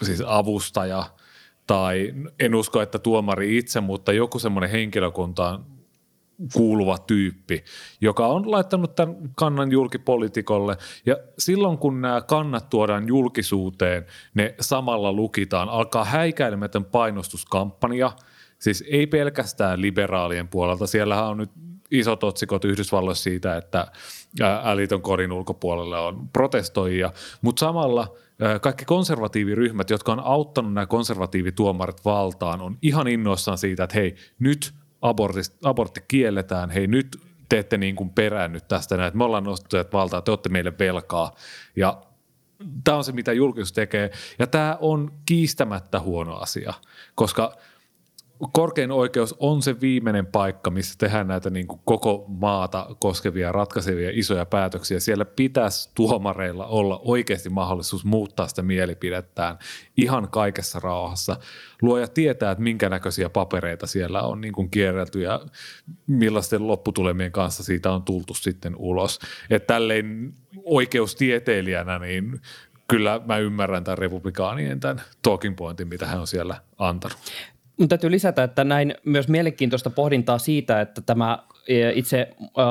siis 0.04 0.24
avustaja 0.26 1.04
tai 1.68 2.14
en 2.40 2.56
usko, 2.56 2.82
että 2.82 3.00
tuomari 3.00 3.58
itse, 3.58 3.82
mutta 3.82 4.14
joku 4.14 4.40
semmoinen 4.40 4.70
henkilökuntaan 4.70 5.66
kuuluva 6.54 6.98
tyyppi, 6.98 7.64
joka 8.02 8.28
on 8.28 8.52
laittanut 8.52 8.96
tämän 8.96 9.16
kannan 9.36 9.72
julkipolitikolle. 9.72 10.78
Ja 11.06 11.18
silloin 11.40 11.78
kun 11.78 12.02
nämä 12.02 12.22
kannat 12.22 12.70
tuodaan 12.70 13.08
julkisuuteen, 13.08 14.06
ne 14.34 14.56
samalla 14.60 15.14
lukitaan. 15.14 15.70
Alkaa 15.70 16.06
häikäilemätön 16.06 16.86
painostuskampanja, 16.86 18.12
siis 18.60 18.84
ei 18.88 19.08
pelkästään 19.08 19.82
liberaalien 19.82 20.48
puolelta. 20.48 20.88
Siellähän 20.88 21.26
on 21.26 21.38
nyt 21.38 21.52
isot 21.92 22.24
otsikot 22.24 22.66
Yhdysvalloissa 22.66 23.24
siitä, 23.24 23.58
että 23.58 23.88
äliton 24.64 25.02
kodin 25.02 25.32
ulkopuolella 25.32 26.00
on 26.00 26.30
protestoijia, 26.30 27.12
mutta 27.42 27.60
samalla 27.60 28.16
kaikki 28.62 28.86
konservatiiviryhmät, 28.86 29.90
jotka 29.90 30.12
on 30.12 30.20
auttanut 30.20 30.74
nämä 30.74 30.86
konservatiivituomarit 30.86 32.06
valtaan, 32.06 32.62
on 32.62 32.78
ihan 32.82 33.08
innoissaan 33.08 33.58
siitä, 33.58 33.84
että 33.84 33.96
hei, 33.96 34.16
nyt 34.40 34.74
abortti 35.64 36.02
kielletään, 36.08 36.70
hei 36.70 36.88
nyt 36.88 37.18
te 37.50 37.60
ette 37.60 37.78
niin 37.78 37.96
kuin 37.96 38.10
perännyt 38.10 38.68
tästä 38.68 39.08
että 39.08 39.18
me 39.18 39.24
ollaan 39.24 39.44
nostettu 39.44 39.98
valtaa, 39.98 40.22
te 40.22 40.32
olette 40.32 40.50
meille 40.50 40.74
velkaa. 40.80 41.36
Ja 41.76 42.02
tämä 42.84 42.98
on 42.98 43.04
se, 43.04 43.12
mitä 43.12 43.34
julkisuus 43.34 43.74
tekee. 43.74 44.12
Ja 44.40 44.48
tämä 44.48 44.78
on 44.82 45.14
kiistämättä 45.26 46.00
huono 46.00 46.36
asia, 46.36 46.74
koska– 47.16 47.52
korkein 48.52 48.92
oikeus 48.92 49.36
on 49.40 49.62
se 49.62 49.82
viimeinen 49.82 50.26
paikka, 50.26 50.72
missä 50.72 50.96
tehdään 50.98 51.28
näitä 51.28 51.50
niin 51.50 51.68
kuin 51.68 51.82
koko 51.86 52.26
maata 52.28 52.96
koskevia 53.00 53.52
ratkaisevia 53.52 54.10
isoja 54.14 54.46
päätöksiä. 54.46 55.00
Siellä 55.00 55.26
pitäisi 55.26 55.92
tuomareilla 55.96 56.66
olla 56.66 57.02
oikeasti 57.04 57.50
mahdollisuus 57.50 58.06
muuttaa 58.06 58.48
sitä 58.48 58.62
mielipidettään 58.62 59.58
ihan 59.98 60.30
kaikessa 60.30 60.80
rauhassa. 60.80 61.38
Luoja 61.82 62.08
tietää, 62.08 62.52
että 62.52 62.64
minkä 62.64 62.90
näköisiä 62.90 63.30
papereita 63.30 63.88
siellä 63.88 64.22
on 64.22 64.42
niin 64.42 64.54
kuin 64.54 64.70
kierrelty 64.70 65.22
ja 65.22 65.42
millaisten 66.08 66.68
lopputulemien 66.68 67.32
kanssa 67.32 67.64
siitä 67.64 67.92
on 67.92 68.04
tultu 68.04 68.34
sitten 68.34 68.76
ulos. 68.78 69.20
Että 69.50 69.74
tälleen 69.74 70.34
oikeustieteilijänä 70.64 72.00
niin 72.00 72.42
kyllä 72.88 73.22
mä 73.26 73.38
ymmärrän 73.38 73.84
tämän 73.84 73.98
republikaanien 73.98 74.80
tämän 74.80 75.02
talking 75.22 75.56
pointin, 75.56 75.88
mitä 75.88 76.06
hän 76.06 76.20
on 76.20 76.28
siellä 76.28 76.62
antanut. 76.78 77.18
Mun 77.78 77.90
täytyy 77.90 78.12
lisätä, 78.12 78.44
että 78.44 78.64
näin 78.64 78.96
myös 79.06 79.28
mielenkiintoista 79.28 79.90
pohdintaa 79.90 80.38
siitä, 80.38 80.82
että 80.82 81.02
tämä 81.02 81.40
e, 81.68 81.92
itse 81.92 82.28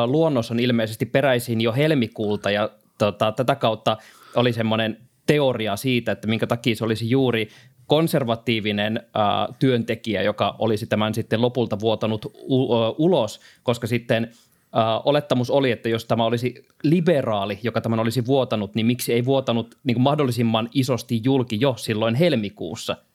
luonnos 0.07 0.51
on 0.51 0.61
ilmeisesti 0.61 1.07
peräisin 1.07 1.61
jo 1.61 1.73
helmikuulta 1.73 2.51
ja 2.51 2.71
tota, 2.99 3.33
tätä 3.33 3.55
kautta 3.55 3.97
oli 4.35 4.53
semmoinen 4.53 4.97
teoria 5.27 5.77
siitä, 5.77 6.13
että 6.13 6.29
minkä 6.29 6.47
takia 6.47 6.77
se 6.77 6.85
olisi 6.85 7.11
juuri 7.11 7.49
konservatiivinen 7.87 8.97
äh, 8.97 9.57
työntekijä, 9.59 10.23
joka 10.23 10.57
olisi 10.59 10.87
tämän 10.87 11.15
sitten 11.15 11.43
lopulta 11.43 11.81
vuotanut 11.81 12.25
u- 12.25 12.95
ulos, 12.99 13.41
koska 13.63 13.87
sitten 13.87 14.25
äh, 14.25 14.83
olettamus 15.05 15.51
oli, 15.51 15.71
että 15.71 15.89
jos 15.89 16.05
tämä 16.05 16.25
olisi 16.25 16.67
liberaali, 16.83 17.59
joka 17.63 17.81
tämän 17.81 18.01
olisi 18.01 18.27
vuotanut, 18.27 18.75
niin 18.75 18.87
miksi 18.87 19.13
ei 19.13 19.25
vuotanut 19.25 19.79
niin 19.85 19.95
kuin 19.95 20.03
mahdollisimman 20.03 20.69
isosti 20.75 21.21
julki 21.25 21.61
jo 21.61 21.75
silloin 21.77 22.15
helmikuussa– 22.15 22.97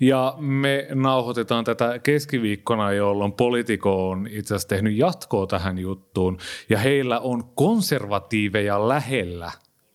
ja 0.00 0.34
me 0.38 0.86
nauhoitetaan 0.94 1.64
tätä 1.64 1.98
keskiviikkona, 1.98 2.92
jolloin 2.92 3.32
Politico 3.32 4.10
on 4.10 4.26
itse 4.30 4.54
asiassa 4.54 4.68
tehnyt 4.68 4.96
jatkoa 4.96 5.46
tähän 5.46 5.78
juttuun. 5.78 6.38
Ja 6.68 6.78
heillä 6.78 7.20
on 7.20 7.44
konservatiiveja 7.54 8.88
lähellä 8.88 9.50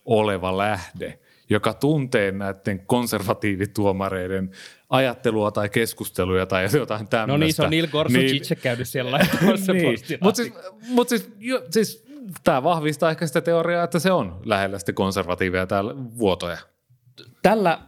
oleva 0.06 0.58
lähde, 0.58 1.20
joka 1.50 1.74
tuntee 1.74 2.32
näiden 2.32 2.86
konservatiivituomareiden 2.86 4.52
ajattelua 4.90 5.52
tai 5.52 5.70
keskusteluja 5.70 6.46
tai 6.46 6.68
jotain 6.74 7.08
tämmöistä. 7.08 7.32
No 7.32 7.38
niin, 7.38 7.54
se 7.54 7.64
on 7.64 7.70
Neil 7.70 7.88
Gorsuch 7.88 8.20
niin, 8.20 8.36
itse 8.36 8.56
käynyt 8.56 8.88
siellä 8.88 9.12
laittamassa 9.12 9.74
niin. 9.74 10.00
Mutta 10.22 10.44
siis, 10.44 10.54
mut 10.88 11.10
siis, 11.10 11.32
siis 11.70 12.06
tämä 12.44 12.64
vahvistaa 12.64 13.12
ehkä 13.12 13.28
sitä 13.28 13.42
teoriaa, 13.42 13.84
että 13.84 14.00
se 14.00 14.12
on 14.12 14.40
lähellä 14.46 14.80
sitten 14.80 14.96
konservatiiveja 14.96 15.68
täällä 15.68 15.96
vuotoja. 15.96 16.58
Tällä 17.42 17.80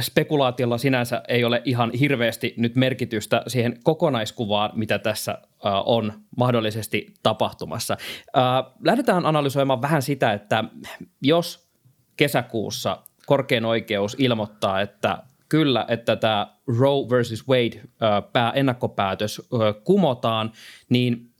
spekulaatiolla 0.00 0.78
sinänsä 0.78 1.22
ei 1.28 1.44
ole 1.44 1.62
ihan 1.64 1.90
hirveästi 1.90 2.54
nyt 2.56 2.76
merkitystä 2.76 3.42
siihen 3.46 3.78
kokonaiskuvaan, 3.82 4.70
mitä 4.74 4.98
tässä 4.98 5.38
on 5.84 6.12
mahdollisesti 6.36 7.14
tapahtumassa. 7.22 7.96
Lähdetään 8.84 9.26
analysoimaan 9.26 9.82
vähän 9.82 10.02
sitä, 10.02 10.32
että 10.32 10.64
jos 11.22 11.68
kesäkuussa 12.16 12.98
korkein 13.26 13.64
oikeus 13.64 14.16
ilmoittaa, 14.18 14.80
että 14.80 15.18
kyllä, 15.48 15.84
että 15.88 16.16
tämä 16.16 16.56
Roe 16.78 17.10
versus 17.10 17.48
Wade 17.48 17.80
pää, 18.32 18.50
ennakkopäätös 18.50 19.42
kumotaan, 19.84 20.52
niin 20.88 21.30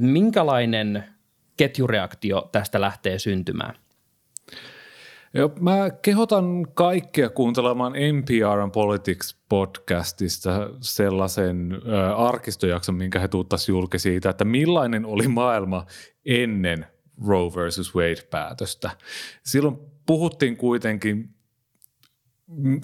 minkälainen 0.00 1.04
ketjureaktio 1.56 2.48
tästä 2.52 2.80
lähtee 2.80 3.18
syntymään? 3.18 3.74
Joo, 5.34 5.52
mä 5.60 5.90
kehotan 6.02 6.66
kaikkia 6.74 7.30
kuuntelemaan 7.30 7.92
NPR 7.92 8.70
Politics 8.72 9.36
podcastista 9.48 10.70
sellaisen 10.80 11.72
ö, 11.72 12.16
arkistojakson, 12.16 12.94
minkä 12.94 13.20
he 13.20 13.28
tuuttaisi 13.28 13.72
julki 13.72 13.98
siitä, 13.98 14.30
että 14.30 14.44
millainen 14.44 15.06
oli 15.06 15.28
maailma 15.28 15.86
ennen 16.24 16.86
Roe 17.26 17.50
versus 17.54 17.94
Wade-päätöstä. 17.94 18.90
Silloin 19.42 19.78
puhuttiin 20.06 20.56
kuitenkin 20.56 21.34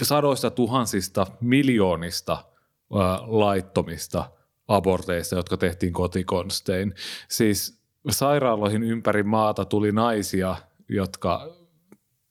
sadoista 0.03 0.51
tuhansista, 0.51 1.27
miljoonista 1.41 2.45
ö, 2.45 2.97
laittomista 3.23 4.31
aborteista, 4.69 5.37
jotka 5.37 5.57
tehtiin 5.57 5.93
kotikonstein. 5.93 6.95
Siis 7.29 7.83
sairaaloihin 8.11 8.83
ympäri 8.83 9.23
maata 9.23 9.65
tuli 9.65 9.93
naisia, 9.93 10.57
jotka 10.89 11.64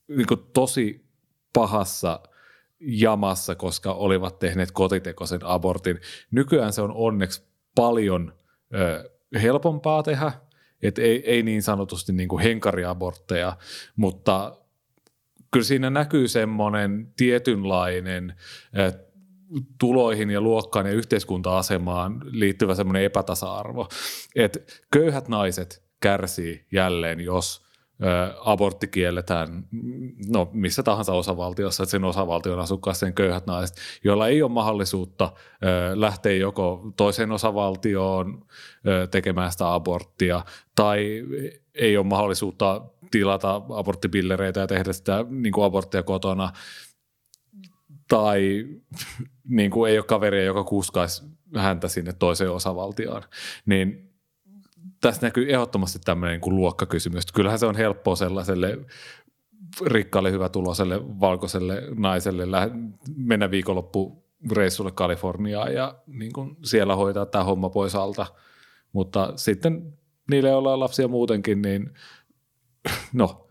niin 0.08 0.26
tosi 0.52 1.04
pahassa 1.52 2.20
jamassa, 2.80 3.54
koska 3.54 3.92
olivat 3.92 4.38
tehneet 4.38 4.70
kotitekoisen 4.70 5.40
abortin. 5.44 6.00
Nykyään 6.30 6.72
se 6.72 6.82
on 6.82 6.92
onneksi 6.92 7.42
paljon 7.74 8.32
ö, 8.74 9.10
helpompaa 9.42 10.02
tehdä, 10.02 10.32
että 10.82 11.02
ei, 11.02 11.30
ei 11.30 11.42
niin 11.42 11.62
sanotusti 11.62 12.12
niin 12.12 12.28
kuin 12.28 12.42
henkariabortteja, 12.42 13.56
mutta 13.96 14.56
kyllä 15.50 15.64
siinä 15.64 15.90
näkyy 15.90 16.28
semmoinen 16.28 17.12
tietynlainen 17.16 18.34
ö, 18.78 18.92
tuloihin 19.78 20.30
ja 20.30 20.40
luokkaan 20.40 20.86
ja 20.86 20.92
yhteiskunta-asemaan 20.92 22.20
liittyvä 22.24 22.74
semmoinen 22.74 23.04
epätasa-arvo. 23.04 23.88
Että 24.36 24.58
köyhät 24.90 25.28
naiset 25.28 25.84
kärsii 26.00 26.66
jälleen, 26.72 27.20
jos 27.20 27.63
abortti 28.44 28.88
kielletään 28.88 29.64
no, 30.28 30.50
missä 30.52 30.82
tahansa 30.82 31.12
osavaltiossa, 31.12 31.82
että 31.82 31.90
sen 31.90 32.04
osavaltion 32.04 32.60
asukkaat, 32.60 32.96
sen 32.96 33.14
köyhät 33.14 33.46
naiset, 33.46 33.76
joilla 34.04 34.28
ei 34.28 34.42
ole 34.42 34.50
mahdollisuutta 34.50 35.32
lähteä 35.94 36.32
joko 36.32 36.92
toiseen 36.96 37.32
osavaltioon 37.32 38.46
tekemään 39.10 39.52
sitä 39.52 39.74
aborttia 39.74 40.44
tai 40.76 41.24
ei 41.74 41.96
ole 41.96 42.06
mahdollisuutta 42.06 42.80
tilata 43.10 43.62
aborttipillereitä 43.68 44.60
ja 44.60 44.66
tehdä 44.66 44.92
sitä 44.92 45.24
niin 45.30 45.52
kuin 45.52 45.64
aborttia 45.64 46.02
kotona 46.02 46.52
tai 48.08 48.66
niin 49.48 49.70
kuin 49.70 49.90
ei 49.90 49.98
ole 49.98 50.06
kaveria, 50.06 50.44
joka 50.44 50.64
kuskaisi 50.64 51.22
häntä 51.56 51.88
sinne 51.88 52.12
toiseen 52.12 52.50
osavaltioon, 52.50 53.22
niin 53.66 54.03
tässä 55.08 55.26
näkyy 55.26 55.52
ehdottomasti 55.52 55.98
tämmöinen 56.04 56.40
niin 56.40 56.56
luokkakysymys. 56.56 57.32
Kyllähän 57.32 57.58
se 57.58 57.66
on 57.66 57.76
helppoa 57.76 58.16
sellaiselle 58.16 58.78
rikkaalle, 59.86 60.32
hyvätuloiselle, 60.32 61.00
valkoiselle 61.20 61.82
naiselle 61.94 62.46
mennä 63.16 63.50
viikonloppu 63.50 64.24
reissulle 64.52 64.92
Kaliforniaan 64.92 65.74
ja 65.74 65.94
niin 66.06 66.32
kuin 66.32 66.56
siellä 66.64 66.96
hoitaa 66.96 67.26
tämä 67.26 67.44
homma 67.44 67.70
pois 67.70 67.94
alta. 67.94 68.26
Mutta 68.92 69.32
sitten 69.36 69.92
niille, 70.30 70.48
joilla 70.48 70.72
on 70.72 70.80
lapsia 70.80 71.08
muutenkin, 71.08 71.62
niin 71.62 71.90
no, 73.12 73.48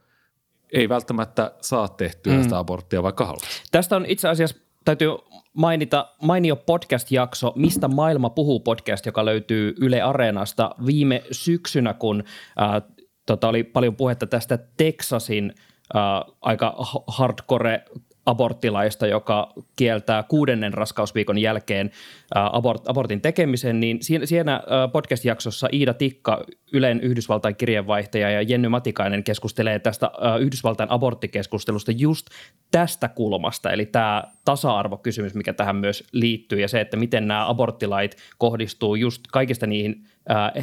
ei 0.74 0.90
välttämättä 0.90 1.56
saa 1.62 1.88
tehtyä 1.88 2.38
mm. 2.38 2.44
sitä 2.44 2.58
aborttia, 2.58 3.04
vaikka 3.04 3.26
haluaa. 3.26 3.48
Tästä 3.72 3.96
on 3.96 4.06
itse 4.06 4.30
asiassa, 4.30 4.58
täytyy 4.86 5.10
mainita 5.54 6.08
mainio 6.22 6.56
podcast-jakso, 6.56 7.54
Mistä 7.56 7.88
maailma 7.88 8.30
puhuu 8.30 8.60
podcast, 8.60 9.06
joka 9.06 9.26
löytyy 9.26 9.74
Yle 9.82 10.02
Areenasta 10.02 10.76
viime 10.86 11.24
syksynä, 11.32 11.94
kun 11.94 12.24
äh, 12.62 12.82
tota, 13.26 13.48
oli 13.48 13.64
paljon 13.64 13.96
puhetta 13.96 14.28
tästä 14.28 14.58
Texasin 14.58 15.54
äh, 15.96 16.02
aika 16.42 16.76
hardcore 17.08 17.86
aborttilaista, 18.26 19.08
joka 19.08 19.54
kieltää 19.76 20.24
kuudennen 20.24 20.74
raskausviikon 20.74 21.38
jälkeen 21.38 21.92
abort, 22.36 22.88
abortin 22.88 23.22
tekemisen, 23.22 23.80
niin 23.80 24.00
siinä 24.24 24.62
podcast-jaksossa 24.92 25.68
Iida 25.74 25.94
Tikka, 25.94 26.44
Ylen 26.74 27.02
Yhdysvaltain 27.02 27.56
kirjeenvaihtaja 27.56 28.32
ja 28.32 28.42
Jenny 28.42 28.70
Matikainen 28.70 29.24
keskustelee 29.24 29.80
tästä 29.80 30.12
Yhdysvaltain 30.40 30.92
aborttikeskustelusta 30.92 31.92
just 31.92 32.28
tästä 32.72 33.08
kulmasta, 33.08 33.72
eli 33.72 33.86
tämä 33.86 34.24
tasa-arvokysymys, 34.46 35.36
mikä 35.36 35.54
tähän 35.54 35.76
myös 35.76 36.04
liittyy 36.12 36.60
ja 36.60 36.68
se, 36.68 36.82
että 36.82 36.98
miten 36.98 37.28
nämä 37.28 37.50
aborttilait 37.50 38.18
kohdistuu 38.38 38.96
just 38.96 39.22
kaikista 39.32 39.68
niihin 39.68 40.08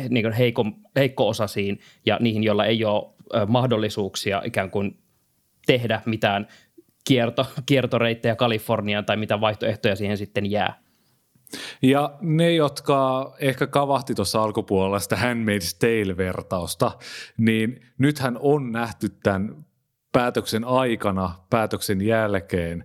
niin 0.09 0.33
heikko, 0.33 0.64
heikko-osasiin 0.97 1.81
ja 2.07 2.19
niihin, 2.21 2.45
joilla 2.45 2.64
ei 2.64 2.85
ole 2.85 3.07
mahdollisuuksia 3.47 4.43
ikään 4.45 4.71
kuin 4.71 4.99
tehdä 5.67 6.02
mitään 6.07 6.49
kierto, 7.11 7.47
kiertoreittejä 7.67 8.37
Kaliforniaan 8.37 9.05
tai 9.05 9.17
mitä 9.17 9.40
vaihtoehtoja 9.40 9.97
siihen 9.97 10.17
sitten 10.17 10.50
jää. 10.50 10.81
Ja 11.83 12.19
ne, 12.21 12.55
jotka 12.55 13.33
ehkä 13.40 13.67
kavahti 13.67 14.14
tuossa 14.14 14.43
alkupuolella 14.43 14.99
sitä 14.99 15.17
Handmaid's 15.17 15.76
Tale-vertausta, 15.79 16.90
niin 17.38 17.87
nythän 17.99 18.38
on 18.40 18.73
nähty 18.73 19.09
tämän 19.23 19.64
päätöksen 20.12 20.64
aikana, 20.64 21.35
päätöksen 21.50 22.00
jälkeen 22.00 22.85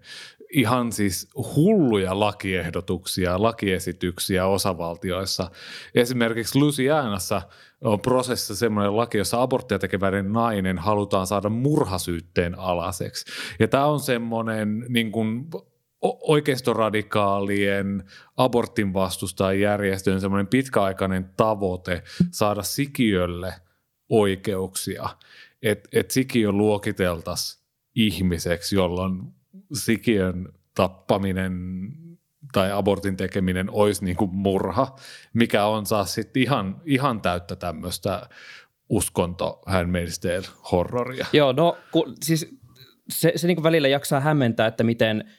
ihan 0.54 0.92
siis 0.92 1.30
hulluja 1.56 2.20
lakiehdotuksia, 2.20 3.42
lakiesityksiä 3.42 4.48
osavaltioissa. 4.48 5.52
Esimerkiksi 5.96 6.60
Louisianassa 6.60 7.42
on 7.82 8.00
prosessissa 8.00 8.56
semmoinen 8.56 8.98
laki, 8.98 9.18
jossa 9.18 9.42
aborttia 9.42 9.80
tekeväinen 9.80 10.34
nainen 10.34 10.78
halutaan 10.78 11.28
saada 11.28 11.50
murhasyytteen 11.50 12.60
alaseksi. 12.60 13.26
Ja 13.60 13.68
tämä 13.68 13.86
on 13.86 14.00
semmoinen 14.00 14.86
niin 14.90 15.12
kuin 15.12 15.48
oikeistoradikaalien 16.02 18.04
abortin 18.38 18.94
vastustajajärjestöjen 18.94 20.22
semmoinen 20.22 20.48
pitkäaikainen 20.48 21.30
tavoite 21.38 22.04
saada 22.32 22.64
sikiölle 22.64 23.54
oikeuksia, 24.10 25.10
että 25.62 25.90
et 25.94 26.12
sikiö 26.12 26.52
luokiteltaisiin 26.52 27.66
ihmiseksi, 27.96 28.76
jolloin 28.76 29.22
sikiön 29.74 30.50
tappaminen 30.76 31.54
tai 32.54 32.72
abortin 32.72 33.18
tekeminen 33.18 33.70
olisi 33.70 34.06
niin 34.06 34.18
kuin 34.18 34.36
murha, 34.36 34.96
mikä 35.34 35.66
on 35.66 35.86
saa 35.86 36.06
sitten 36.06 36.44
ihan, 36.44 36.82
ihan 36.86 37.22
täyttä 37.22 37.56
tämmöistä 37.56 38.30
uskonto 38.90 39.62
Handmaid's 39.70 40.50
horroria. 40.72 41.26
Joo, 41.34 41.52
no 41.52 41.78
ku, 41.92 42.14
siis 42.24 42.56
se, 43.10 43.34
se 43.36 43.48
niin 43.48 43.56
kuin 43.56 43.64
välillä 43.64 43.88
jaksaa 43.88 44.20
hämmentää, 44.20 44.68
että 44.68 44.84
miten 44.84 45.32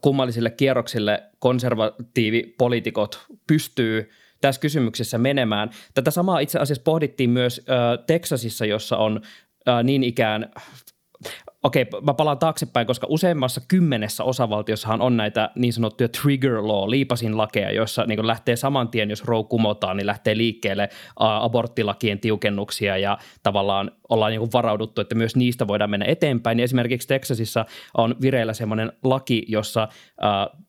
kummallisille 0.00 0.50
kierroksille 0.50 1.22
konservatiivipolitiikot 1.38 3.26
pystyy 3.46 4.10
tässä 4.40 4.60
kysymyksessä 4.60 5.18
menemään. 5.18 5.70
Tätä 5.94 6.10
samaa 6.10 6.38
itse 6.38 6.58
asiassa 6.58 6.82
pohdittiin 6.82 7.30
myös 7.30 7.58
äh, 7.58 8.04
Teksasissa, 8.06 8.66
jossa 8.66 8.96
on 8.96 9.20
äh, 9.68 9.84
niin 9.84 10.04
ikään 10.04 10.50
okei, 11.62 11.86
mä 12.02 12.14
palaan 12.14 12.38
taaksepäin, 12.38 12.86
koska 12.86 13.06
useimmassa 13.10 13.60
kymmenessä 13.68 14.24
osavaltiossahan 14.24 15.00
on 15.00 15.16
näitä 15.16 15.50
niin 15.54 15.72
sanottuja 15.72 16.08
trigger 16.08 16.68
law, 16.68 16.90
liipasin 16.90 17.36
lakeja, 17.36 17.72
joissa 17.72 18.04
niin 18.04 18.26
lähtee 18.26 18.56
saman 18.56 18.88
tien, 18.88 19.10
jos 19.10 19.24
row 19.24 19.44
kumotaan, 19.46 19.96
niin 19.96 20.06
lähtee 20.06 20.36
liikkeelle 20.36 20.88
aborttilakien 21.16 22.20
tiukennuksia 22.20 22.98
ja 22.98 23.18
tavallaan 23.42 23.90
ollaan 24.08 24.32
niin 24.32 24.52
varauduttu, 24.52 25.00
että 25.00 25.14
myös 25.14 25.36
niistä 25.36 25.68
voidaan 25.68 25.90
mennä 25.90 26.06
eteenpäin. 26.06 26.58
Ja 26.58 26.64
esimerkiksi 26.64 27.08
Texasissa 27.08 27.64
on 27.96 28.16
vireillä 28.20 28.52
semmoinen 28.52 28.92
laki, 29.04 29.44
jossa 29.48 29.82
äh, 29.82 30.62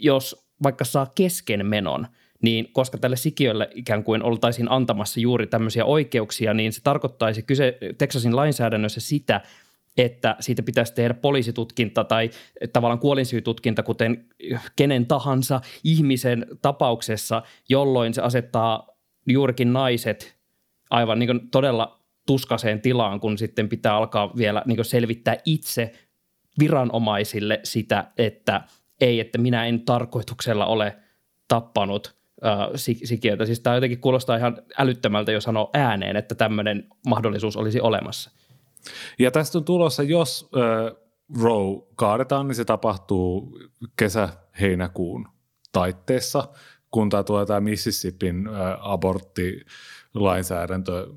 jos 0.00 0.46
vaikka 0.62 0.84
saa 0.84 1.06
keskenmenon, 1.14 2.06
niin 2.42 2.72
koska 2.72 2.98
tälle 2.98 3.16
sikiölle 3.16 3.68
ikään 3.74 4.04
kuin 4.04 4.22
oltaisiin 4.22 4.70
antamassa 4.70 5.20
juuri 5.20 5.46
tämmöisiä 5.46 5.84
oikeuksia, 5.84 6.54
niin 6.54 6.72
se 6.72 6.82
tarkoittaisi 6.82 7.42
kyse 7.42 7.78
Texasin 7.98 8.36
lainsäädännössä 8.36 9.00
sitä, 9.00 9.40
että 9.96 10.36
siitä 10.40 10.62
pitäisi 10.62 10.94
tehdä 10.94 11.14
poliisitutkinta 11.14 12.04
tai 12.04 12.30
tavallaan 12.72 12.98
kuolinsyytutkinta, 12.98 13.82
kuten 13.82 14.24
kenen 14.76 15.06
tahansa 15.06 15.60
ihmisen 15.84 16.46
tapauksessa, 16.62 17.42
jolloin 17.68 18.14
se 18.14 18.22
asettaa 18.22 18.86
juurikin 19.28 19.72
naiset 19.72 20.36
aivan 20.90 21.18
niin 21.18 21.50
todella 21.50 22.00
tuskaseen 22.26 22.80
tilaan, 22.80 23.20
kun 23.20 23.38
sitten 23.38 23.68
pitää 23.68 23.96
alkaa 23.96 24.36
vielä 24.36 24.62
niin 24.66 24.84
selvittää 24.84 25.36
itse 25.44 25.92
viranomaisille 26.58 27.60
sitä, 27.64 28.04
että 28.18 28.62
ei, 29.00 29.20
että 29.20 29.38
minä 29.38 29.66
en 29.66 29.80
tarkoituksella 29.80 30.66
ole 30.66 30.96
tappanut 31.48 32.16
sikiöitä. 33.04 33.46
Siis 33.46 33.60
tämä 33.60 33.76
jotenkin 33.76 34.00
kuulostaa 34.00 34.36
ihan 34.36 34.56
älyttömältä, 34.78 35.32
jos 35.32 35.44
sanoo 35.44 35.70
ääneen, 35.72 36.16
että 36.16 36.34
tämmöinen 36.34 36.86
mahdollisuus 37.08 37.56
olisi 37.56 37.80
olemassa. 37.80 38.30
Ja 39.18 39.30
tästä 39.30 39.58
on 39.58 39.64
tulossa, 39.64 40.02
jos 40.02 40.50
äh, 40.56 40.60
Roe 41.42 41.82
kaadetaan, 41.96 42.48
niin 42.48 42.56
se 42.56 42.64
tapahtuu 42.64 43.58
kesä-heinäkuun 43.96 45.28
taitteessa, 45.72 46.48
kun 46.90 47.08
tämä 47.46 47.60
Mississippin 47.60 48.48
äh, 48.48 48.54
aborttilainsäädäntö 48.80 51.08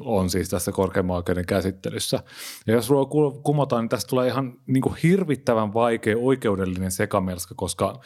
on 0.00 0.30
siis 0.30 0.48
tässä 0.48 0.72
korkeimman 0.72 1.16
oikeuden 1.16 1.46
käsittelyssä. 1.46 2.22
Ja 2.66 2.74
jos 2.74 2.90
Roe 2.90 3.06
kumotaan, 3.42 3.82
niin 3.82 3.88
tästä 3.88 4.08
tulee 4.08 4.28
ihan 4.28 4.54
niin 4.66 4.82
kuin 4.82 4.96
hirvittävän 5.02 5.74
vaikea 5.74 6.16
oikeudellinen 6.18 6.90
sekamelska, 6.90 7.54
koska 7.54 8.00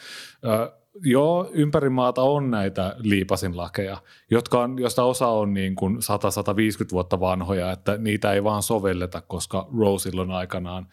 äh, 0.45 0.69
joo, 1.03 1.49
ympäri 1.53 1.89
maata 1.89 2.21
on 2.21 2.51
näitä 2.51 2.95
liipasinlakeja, 2.97 3.97
jotka 4.31 4.61
on, 4.61 4.79
josta 4.79 5.03
osa 5.03 5.27
on 5.27 5.53
niin 5.53 5.75
kuin 5.75 5.95
100-150 5.95 5.99
vuotta 6.91 7.19
vanhoja, 7.19 7.71
että 7.71 7.97
niitä 7.97 8.33
ei 8.33 8.43
vaan 8.43 8.63
sovelleta, 8.63 9.21
koska 9.21 9.67
Roe 9.77 9.99
silloin 9.99 10.31
aikanaan 10.31 10.87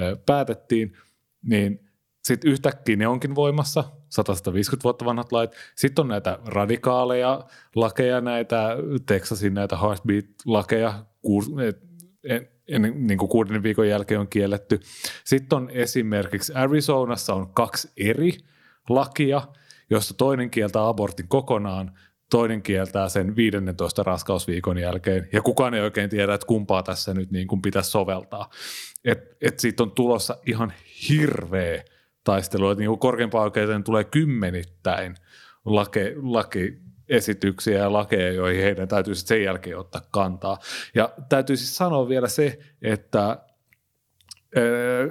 ö, 0.00 0.16
päätettiin, 0.26 0.96
niin 1.42 1.80
sitten 2.24 2.50
yhtäkkiä 2.50 2.96
ne 2.96 3.08
onkin 3.08 3.34
voimassa, 3.34 3.84
150 4.08 4.84
vuotta 4.84 5.04
vanhat 5.04 5.32
lait. 5.32 5.50
Sitten 5.74 6.02
on 6.02 6.08
näitä 6.08 6.38
radikaaleja 6.44 7.44
lakeja, 7.74 8.20
näitä 8.20 8.76
Texasin 9.06 9.54
näitä 9.54 9.76
heartbeat-lakeja, 9.76 10.94
ennen 12.68 13.06
niin 13.06 13.18
kuin 13.18 13.28
kuuden 13.28 13.62
viikon 13.62 13.88
jälkeen 13.88 14.20
on 14.20 14.28
kielletty. 14.28 14.80
Sitten 15.24 15.56
on 15.56 15.70
esimerkiksi 15.70 16.52
Arizonassa 16.54 17.34
on 17.34 17.52
kaksi 17.52 17.90
eri 17.96 18.32
lakia, 18.88 19.42
josta 19.90 20.14
toinen 20.14 20.50
kieltää 20.50 20.88
abortin 20.88 21.28
kokonaan, 21.28 21.92
toinen 22.30 22.62
kieltää 22.62 23.08
sen 23.08 23.36
15 23.36 24.02
raskausviikon 24.02 24.78
jälkeen, 24.78 25.28
ja 25.32 25.42
kukaan 25.42 25.74
ei 25.74 25.80
oikein 25.80 26.10
tiedä, 26.10 26.34
että 26.34 26.46
kumpaa 26.46 26.82
tässä 26.82 27.14
nyt 27.14 27.30
niin 27.30 27.46
kuin 27.46 27.62
pitäisi 27.62 27.90
soveltaa. 27.90 28.50
Et, 29.04 29.36
et 29.40 29.60
siitä 29.60 29.82
on 29.82 29.90
tulossa 29.90 30.36
ihan 30.46 30.72
hirveä 31.08 31.84
taistelu, 32.24 32.70
että 32.70 32.84
niin 32.84 32.98
korkeimpaan 32.98 33.44
oikeuteen 33.44 33.84
tulee 33.84 34.04
kymmenittäin 34.04 35.14
lake, 35.64 36.14
laki, 36.22 36.78
esityksiä 37.08 37.78
ja 37.78 37.92
lakeja, 37.92 38.32
joihin 38.32 38.62
heidän 38.62 38.88
täytyy 38.88 39.14
sen 39.14 39.42
jälkeen 39.42 39.78
ottaa 39.78 40.02
kantaa. 40.10 40.58
Ja 40.94 41.12
täytyy 41.28 41.56
siis 41.56 41.76
sanoa 41.76 42.08
vielä 42.08 42.28
se, 42.28 42.58
että 42.82 43.38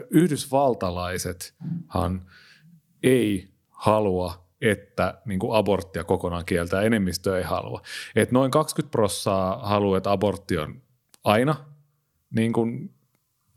yhdysvaltalaisethan 0.09 2.25
ei 3.03 3.54
halua, 3.75 4.45
että 4.61 5.21
niin 5.25 5.39
kuin 5.39 5.57
aborttia 5.57 6.03
kokonaan 6.03 6.45
kieltää, 6.45 6.81
enemmistö 6.81 7.37
ei 7.37 7.43
halua. 7.43 7.81
Et 8.15 8.31
noin 8.31 8.51
20 8.51 8.91
prossaa 8.91 9.67
haluaa, 9.67 9.97
että 9.97 10.11
abortti 10.11 10.57
on 10.57 10.81
aina, 11.23 11.55
niin 12.35 12.53
kuin, 12.53 12.95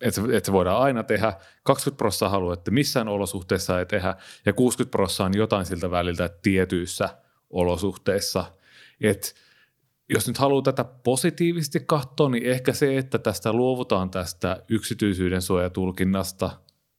että, 0.00 0.20
se, 0.20 0.36
että 0.36 0.46
se 0.46 0.52
voidaan 0.52 0.82
aina 0.82 1.02
tehdä. 1.02 1.32
20 1.62 1.98
prossaa 1.98 2.28
haluaa, 2.28 2.54
että 2.54 2.70
missään 2.70 3.08
olosuhteissa 3.08 3.78
ei 3.78 3.86
tehdä, 3.86 4.16
ja 4.46 4.52
60 4.52 4.90
prossaa 4.90 5.26
on 5.26 5.36
jotain 5.36 5.66
siltä 5.66 5.90
väliltä, 5.90 6.24
että 6.24 6.38
tietyissä 6.42 7.08
olosuhteissa. 7.50 8.44
Et 9.00 9.34
jos 10.08 10.28
nyt 10.28 10.38
haluaa 10.38 10.62
tätä 10.62 10.84
positiivisesti 10.84 11.80
katsoa, 11.86 12.28
niin 12.28 12.46
ehkä 12.46 12.72
se, 12.72 12.98
että 12.98 13.18
tästä 13.18 13.52
luovutaan 13.52 14.10
tästä 14.10 14.62
yksityisyyden 14.68 15.42
suojatulkinnasta 15.42 16.50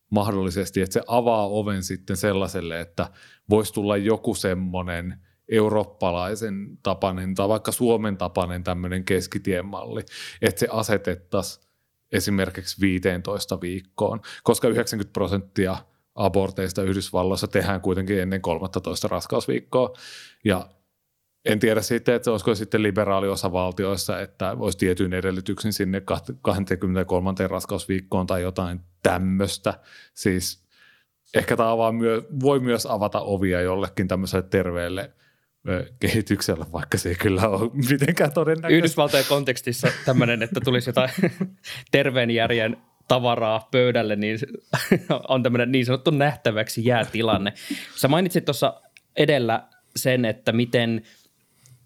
mahdollisesti, 0.10 0.82
että 0.82 0.94
se 0.94 1.02
avaa 1.08 1.48
oven 1.48 1.84
sitten 1.84 2.18
sellaiselle, 2.18 2.80
että 2.80 3.10
voisi 3.50 3.74
tulla 3.74 3.98
joku 3.98 4.36
semmoinen– 4.36 5.14
eurooppalaisen 5.50 6.78
tapainen 6.84 7.36
tai 7.36 7.50
vaikka 7.50 7.72
Suomen 7.72 8.18
tapainen 8.18 8.64
tämmöinen 8.64 9.06
keskitiemalli, 9.06 10.02
että 10.42 10.60
se 10.60 10.68
asetettaisiin 10.72 11.66
esimerkiksi 12.12 12.82
15 12.82 13.62
viikkoon, 13.62 14.22
koska 14.44 14.68
90 14.68 15.14
prosenttia 15.14 15.78
aborteista 16.16 16.84
Yhdysvalloissa 16.84 17.48
tehdään 17.48 17.82
kuitenkin 17.82 18.20
ennen 18.20 18.42
13 18.42 19.08
raskausviikkoa. 19.08 19.94
Ja 20.44 20.70
en 21.46 21.60
tiedä 21.60 21.82
sitten, 21.82 22.16
että 22.16 22.32
olisiko 22.32 22.56
sitten 22.56 22.84
valtioissa, 23.52 24.22
että 24.22 24.56
olisi 24.60 24.78
tietyin 24.78 25.14
edellytyksin 25.14 25.74
sinne 25.74 26.02
23. 26.42 27.34
raskausviikkoon 27.48 28.28
tai 28.28 28.42
jotain 28.42 28.80
tämmöistä. 29.04 29.74
Siis 30.14 30.64
ehkä 31.36 31.58
tämä 31.58 31.72
avaa 31.72 31.92
myö, 31.92 32.22
voi 32.40 32.60
myös 32.60 32.86
avata 32.86 33.22
ovia 33.22 33.62
jollekin 33.62 34.08
tämmöiselle 34.08 34.48
terveelle 34.50 35.12
kehityksellä, 36.00 36.66
vaikka 36.74 36.98
se 36.98 37.10
ei 37.10 37.16
kyllä 37.16 37.48
ole 37.48 37.72
mitenkään 37.90 38.34
todennäköistä. 38.34 38.78
Yhdysvaltojen 38.78 39.26
kontekstissa 39.30 39.88
tämmöinen, 40.06 40.44
että 40.44 40.60
tulisi 40.64 40.90
jotain 40.90 41.10
terveen 41.92 42.32
järjen 42.32 42.78
tavaraa 43.08 43.68
pöydälle, 43.72 44.16
niin 44.16 44.40
on 45.28 45.44
tämmöinen 45.44 45.72
niin 45.72 45.86
sanottu 45.86 46.12
nähtäväksi 46.12 46.86
jäätilanne. 46.86 47.54
Sä 47.96 48.08
mainitsit 48.08 48.46
tuossa 48.46 48.82
edellä 49.16 49.68
sen, 49.96 50.26
että 50.26 50.52
miten 50.52 51.02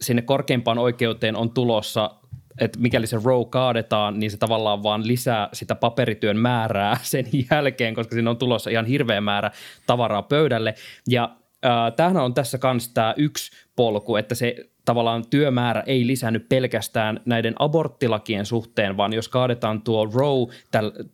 sinne 0.03 0.21
korkeimpaan 0.21 0.77
oikeuteen 0.77 1.35
on 1.35 1.49
tulossa 1.49 2.11
että 2.59 2.79
mikäli 2.79 3.07
se 3.07 3.19
row 3.23 3.49
kaadetaan, 3.49 4.19
niin 4.19 4.31
se 4.31 4.37
tavallaan 4.37 4.83
vaan 4.83 5.07
lisää 5.07 5.49
sitä 5.53 5.75
paperityön 5.75 6.37
määrää 6.37 6.97
sen 7.03 7.25
jälkeen, 7.51 7.93
koska 7.93 8.13
siinä 8.13 8.29
on 8.29 8.37
tulossa 8.37 8.69
ihan 8.69 8.85
hirveä 8.85 9.21
määrä 9.21 9.51
tavaraa 9.87 10.21
pöydälle. 10.21 10.75
Ja 11.07 11.35
äh, 11.65 11.93
tämähän 11.95 12.23
on 12.23 12.33
tässä 12.33 12.57
kanssa 12.57 12.93
tämä 12.93 13.13
yksi 13.17 13.51
polku, 13.75 14.15
että 14.15 14.35
se 14.35 14.55
tavallaan 14.85 15.23
työmäärä 15.29 15.83
ei 15.85 16.07
lisännyt 16.07 16.49
pelkästään 16.49 17.19
näiden 17.25 17.55
aborttilakien 17.59 18.45
suhteen, 18.45 18.97
vaan 18.97 19.13
jos 19.13 19.27
kaadetaan 19.27 19.81
tuo 19.81 20.09
row 20.13 20.49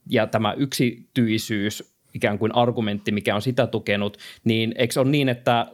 ja 0.09 0.27
tämä 0.27 0.53
yksityisyys 0.53 1.99
ikään 2.13 2.39
kuin 2.39 2.55
argumentti, 2.55 3.11
mikä 3.11 3.35
on 3.35 3.41
sitä 3.41 3.67
tukenut, 3.67 4.17
niin 4.43 4.73
eikö 4.77 4.99
ole 4.99 5.09
niin, 5.09 5.29
että 5.29 5.67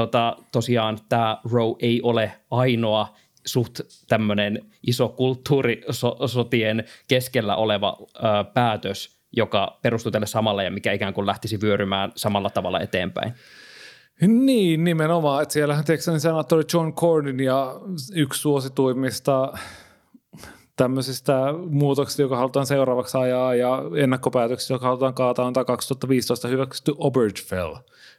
tota, 0.00 0.36
tosiaan 0.52 0.98
tämä 1.08 1.38
row 1.52 1.72
ei 1.78 2.00
ole 2.02 2.32
ainoa 2.50 3.16
suht 3.46 3.80
tämmöinen 4.08 4.62
iso 4.86 5.08
kulttuurisotien 5.08 6.84
keskellä 7.08 7.56
oleva 7.56 7.96
ö, 8.00 8.20
päätös, 8.54 9.18
joka 9.32 9.78
perustuu 9.82 10.12
tälle 10.12 10.26
samalle 10.26 10.64
ja 10.64 10.70
mikä 10.70 10.92
ikään 10.92 11.14
kuin 11.14 11.26
lähtisi 11.26 11.60
vyörymään 11.60 12.12
samalla 12.16 12.50
tavalla 12.50 12.80
eteenpäin? 12.80 13.34
Niin, 14.20 14.84
nimenomaan. 14.84 15.42
Että 15.42 15.52
siellähän 15.52 15.84
Texanin 15.84 16.20
senaattori 16.20 16.64
John 16.72 16.92
Cornyn 16.92 17.40
ja 17.40 17.80
yksi 18.14 18.40
suosituimmista 18.40 19.52
tämmöisistä 20.76 21.38
muutoksista, 21.70 22.22
joka 22.22 22.36
halutaan 22.36 22.66
seuraavaksi 22.66 23.18
ajaa 23.18 23.54
ja 23.54 23.82
ennakkopäätöksistä, 23.96 24.74
joka 24.74 24.86
halutaan 24.86 25.14
kaataa, 25.14 25.46
on 25.46 25.52
2015 25.52 26.48
hyväksytty 26.48 26.94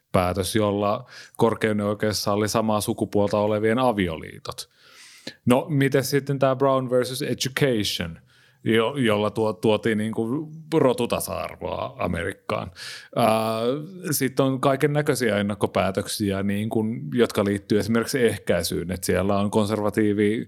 Obergefell-päätös, 0.07 0.55
jolla 0.55 1.05
korkeuden 1.37 1.85
oikeassa 1.85 2.33
oli 2.33 2.49
samaa 2.49 2.81
sukupuolta 2.81 3.37
olevien 3.37 3.79
avioliitot. 3.79 4.69
No, 5.45 5.65
miten 5.69 6.03
sitten 6.03 6.39
tämä 6.39 6.55
Brown 6.55 6.89
versus 6.89 7.21
Education– 7.21 8.19
jo, 8.75 8.95
jolla 8.97 9.29
tuo, 9.29 9.53
tuotiin 9.53 9.97
niin 9.97 10.11
kuin 10.11 10.51
rotutasa-arvoa 10.73 11.95
Amerikkaan. 11.99 12.71
Sitten 14.11 14.45
on 14.45 14.61
kaiken 14.61 14.93
näköisiä 14.93 15.37
ennakkopäätöksiä, 15.37 16.43
niin 16.43 16.69
kuin, 16.69 17.01
jotka 17.13 17.45
liittyy 17.45 17.79
esimerkiksi 17.79 18.25
ehkäisyyn. 18.25 18.91
Et 18.91 19.03
siellä 19.03 19.39
on 19.39 19.51
konservatiivi 19.51 20.47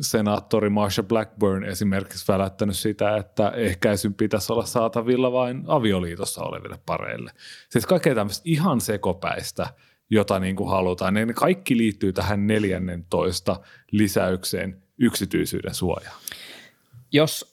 senaattori 0.00 0.70
Marsha 0.70 1.02
Blackburn 1.02 1.64
esimerkiksi 1.64 2.32
välättänyt 2.32 2.76
sitä, 2.76 3.16
että 3.16 3.48
ehkäisyn 3.50 4.14
pitäisi 4.14 4.52
olla 4.52 4.64
saatavilla 4.64 5.32
vain 5.32 5.64
avioliitossa 5.66 6.42
oleville 6.42 6.78
pareille. 6.86 7.30
Siis 7.68 7.86
kaikkea 7.86 8.14
tämmöistä 8.14 8.42
ihan 8.44 8.80
sekopäistä 8.80 9.66
jota 10.10 10.38
niin 10.38 10.56
kuin 10.56 10.70
halutaan. 10.70 11.14
Ne 11.14 11.26
kaikki 11.34 11.76
liittyy 11.76 12.12
tähän 12.12 12.46
14 12.46 13.60
lisäykseen 13.90 14.82
yksityisyyden 14.98 15.74
suojaan. 15.74 16.16
Jos 17.12 17.49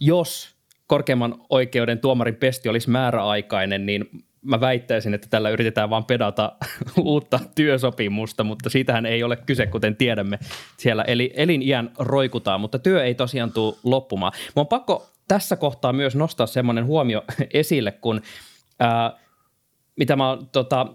jos 0.00 0.56
korkeimman 0.86 1.34
oikeuden 1.48 1.98
tuomarin 1.98 2.36
pesti 2.36 2.68
olisi 2.68 2.90
määräaikainen, 2.90 3.86
niin 3.86 4.24
mä 4.42 4.60
väittäisin, 4.60 5.14
että 5.14 5.26
tällä 5.30 5.50
yritetään 5.50 5.90
vain 5.90 6.04
pedata 6.04 6.52
uutta 7.00 7.40
työsopimusta, 7.54 8.44
mutta 8.44 8.70
siitähän 8.70 9.06
ei 9.06 9.22
ole 9.22 9.36
kyse, 9.36 9.66
kuten 9.66 9.96
tiedämme. 9.96 10.38
Siellä 10.76 11.02
eli 11.02 11.32
eliniän 11.36 11.90
roikutaan, 11.98 12.60
mutta 12.60 12.78
työ 12.78 13.04
ei 13.04 13.14
tosiaan 13.14 13.52
tule 13.52 13.76
loppumaan. 13.84 14.32
Mä 14.56 14.60
on 14.60 14.66
pakko 14.66 15.10
tässä 15.28 15.56
kohtaa 15.56 15.92
myös 15.92 16.16
nostaa 16.16 16.46
semmoinen 16.46 16.86
huomio 16.86 17.24
esille, 17.54 17.92
kun 17.92 18.22
ää, 18.80 19.12
mitä 19.96 20.16
mä 20.16 20.28
oon 20.28 20.48
tota, 20.52 20.86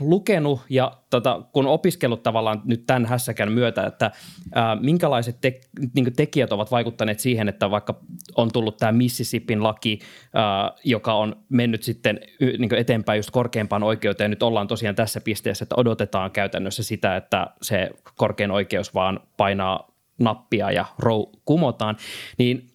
lukenut 0.00 0.60
ja 0.68 0.92
tota, 1.10 1.42
kun 1.52 1.66
opiskellut 1.66 2.22
tavallaan 2.22 2.62
nyt 2.64 2.86
tämän 2.86 3.06
hässäkän 3.06 3.52
myötä, 3.52 3.86
että 3.86 4.10
ää, 4.54 4.76
minkälaiset 4.76 5.40
te, 5.40 5.60
niin 5.94 6.16
tekijät 6.16 6.52
ovat 6.52 6.70
vaikuttaneet 6.70 7.20
siihen, 7.20 7.48
että 7.48 7.70
vaikka 7.70 8.00
on 8.36 8.50
tullut 8.52 8.76
tämä 8.76 8.92
Mississippin 8.92 9.62
laki, 9.62 9.98
ää, 10.34 10.72
joka 10.84 11.14
on 11.14 11.36
mennyt 11.48 11.82
sitten 11.82 12.20
niin 12.58 12.74
eteenpäin 12.74 13.18
just 13.18 13.30
korkeimpaan 13.30 13.82
oikeuteen, 13.82 14.30
nyt 14.30 14.42
ollaan 14.42 14.68
tosiaan 14.68 14.94
tässä 14.94 15.20
pisteessä, 15.20 15.62
että 15.62 15.74
odotetaan 15.78 16.30
käytännössä 16.30 16.82
sitä, 16.82 17.16
että 17.16 17.46
se 17.62 17.90
korkein 18.16 18.50
oikeus 18.50 18.94
vaan 18.94 19.20
painaa 19.36 19.94
nappia 20.18 20.70
ja 20.70 20.84
row 20.98 21.22
kumotaan, 21.44 21.96
niin 22.38 22.73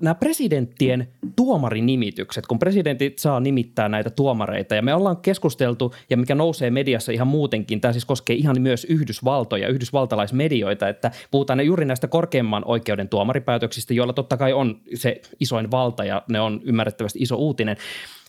nämä 0.00 0.14
presidenttien 0.14 1.08
tuomarinimitykset, 1.36 2.46
kun 2.46 2.58
presidentit 2.58 3.18
saa 3.18 3.40
nimittää 3.40 3.88
näitä 3.88 4.10
tuomareita, 4.10 4.74
ja 4.74 4.82
me 4.82 4.94
ollaan 4.94 5.16
keskusteltu, 5.16 5.94
ja 6.10 6.16
mikä 6.16 6.34
nousee 6.34 6.70
mediassa 6.70 7.12
ihan 7.12 7.28
muutenkin, 7.28 7.80
tämä 7.80 7.92
siis 7.92 8.04
koskee 8.04 8.36
ihan 8.36 8.60
myös 8.60 8.84
Yhdysvaltoja, 8.84 9.68
yhdysvaltalaismedioita, 9.68 10.88
että 10.88 11.10
puhutaan 11.30 11.66
juuri 11.66 11.84
näistä 11.84 12.08
korkeimman 12.08 12.62
oikeuden 12.66 13.08
tuomaripäätöksistä, 13.08 13.94
joilla 13.94 14.12
totta 14.12 14.36
kai 14.36 14.52
on 14.52 14.80
se 14.94 15.20
isoin 15.40 15.70
valta, 15.70 16.04
ja 16.04 16.22
ne 16.28 16.40
on 16.40 16.60
ymmärrettävästi 16.64 17.18
iso 17.18 17.36
uutinen, 17.36 17.76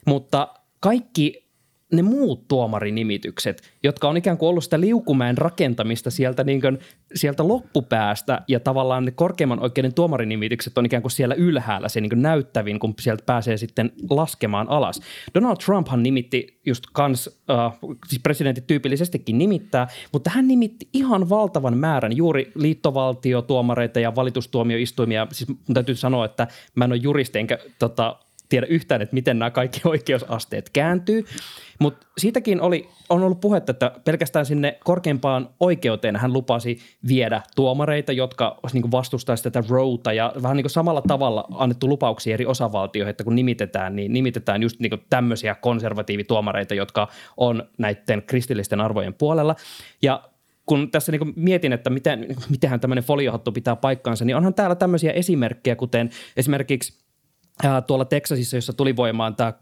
mutta 0.06 0.48
kaikki 0.80 1.49
ne 1.94 2.02
muut 2.02 2.48
tuomarinimitykset, 2.48 3.62
jotka 3.84 4.10
on 4.10 4.18
ikään 4.18 4.38
kuin 4.38 4.50
ollut 4.50 4.64
sitä 4.64 4.80
liukumäen 4.80 5.38
rakentamista 5.38 6.12
sieltä, 6.12 6.44
niin 6.44 6.62
kuin, 6.62 6.80
sieltä 7.16 7.48
loppupäästä 7.48 8.42
ja 8.48 8.60
tavallaan 8.60 9.06
ne 9.06 9.12
korkeimman 9.12 9.64
oikeuden 9.64 9.94
tuomarinimitykset 9.94 10.78
on 10.78 10.86
ikään 10.86 11.02
kuin 11.02 11.12
siellä 11.12 11.36
ylhäällä 11.36 11.90
se 11.90 12.02
niin 12.02 12.10
kuin 12.10 12.22
näyttävin, 12.22 12.80
kun 12.80 12.94
sieltä 13.00 13.24
pääsee 13.26 13.58
sitten 13.58 13.92
laskemaan 14.10 14.70
alas. 14.70 15.02
Donald 15.36 15.58
Trumphan 15.66 16.04
nimitti 16.04 16.60
just 16.66 16.84
kans, 16.94 17.28
uh, 17.28 17.98
siis 18.08 18.22
presidentit 18.22 18.68
tyypillisestikin 18.68 19.38
nimittää, 19.38 19.88
mutta 20.14 20.30
hän 20.30 20.48
nimitti 20.48 20.90
ihan 20.94 21.30
valtavan 21.30 21.78
määrän 21.78 22.18
juuri 22.18 22.52
liittovaltiotuomareita 22.56 24.00
ja 24.00 24.16
valitustuomioistuimia. 24.16 25.28
Siis 25.32 25.50
mun 25.50 25.74
täytyy 25.74 25.96
sanoa, 25.96 26.26
että 26.26 26.48
mä 26.76 26.86
en 26.86 26.92
ole 26.92 27.00
juristi 27.04 27.40
enkä 27.40 27.58
tota, 27.80 28.20
tiedä 28.50 28.68
yhtään, 28.70 29.02
että 29.02 29.14
miten 29.14 29.40
nämä 29.40 29.52
kaikki 29.52 29.82
oikeusasteet 29.90 30.70
kääntyy. 30.70 31.26
Mutta 31.80 32.08
siitäkin 32.18 32.62
oli, 32.62 32.90
on 33.10 33.24
ollut 33.24 33.42
puhetta, 33.42 33.72
että 33.72 33.92
pelkästään 34.06 34.46
sinne 34.46 34.78
korkeimpaan 34.84 35.50
oikeuteen 35.60 36.16
hän 36.16 36.34
lupasi 36.34 36.80
viedä 37.08 37.42
tuomareita, 37.56 38.12
jotka 38.12 38.60
niin 38.74 38.92
vastustaisivat 38.92 39.54
tätä 39.54 39.68
rowta 39.70 40.14
ja 40.14 40.34
vähän 40.42 40.58
niin 40.58 40.64
kuin 40.64 40.72
samalla 40.72 41.02
tavalla 41.02 41.46
annettu 41.54 41.90
lupauksia 41.90 42.34
eri 42.34 42.46
osavaltioihin, 42.46 43.10
että 43.10 43.24
kun 43.24 43.36
nimitetään, 43.36 43.96
niin 43.96 44.14
nimitetään 44.14 44.62
just 44.62 44.80
niin 44.80 44.90
kuin 44.90 45.02
tämmöisiä 45.10 45.56
konservatiivituomareita, 45.56 46.74
jotka 46.74 47.08
on 47.38 47.64
näiden 47.78 48.24
kristillisten 48.28 48.82
arvojen 48.82 49.14
puolella. 49.14 49.56
Ja 50.02 50.24
kun 50.66 50.92
tässä 50.92 51.12
niin 51.12 51.34
mietin, 51.36 51.74
että 51.74 51.90
miten, 51.90 52.28
mitenhän 52.50 52.80
tämmöinen 52.80 53.04
foliohattu 53.04 53.52
pitää 53.52 53.76
paikkaansa, 53.76 54.26
niin 54.26 54.36
onhan 54.36 54.54
täällä 54.54 54.76
tämmöisiä 54.76 55.12
esimerkkejä, 55.12 55.76
kuten 55.76 56.10
esimerkiksi 56.38 57.09
tuolla 57.88 58.06
Teksasissa, 58.06 58.58
jossa 58.58 58.74
tuli 58.74 58.96
voimaan 58.96 59.36
tämä, 59.36 59.54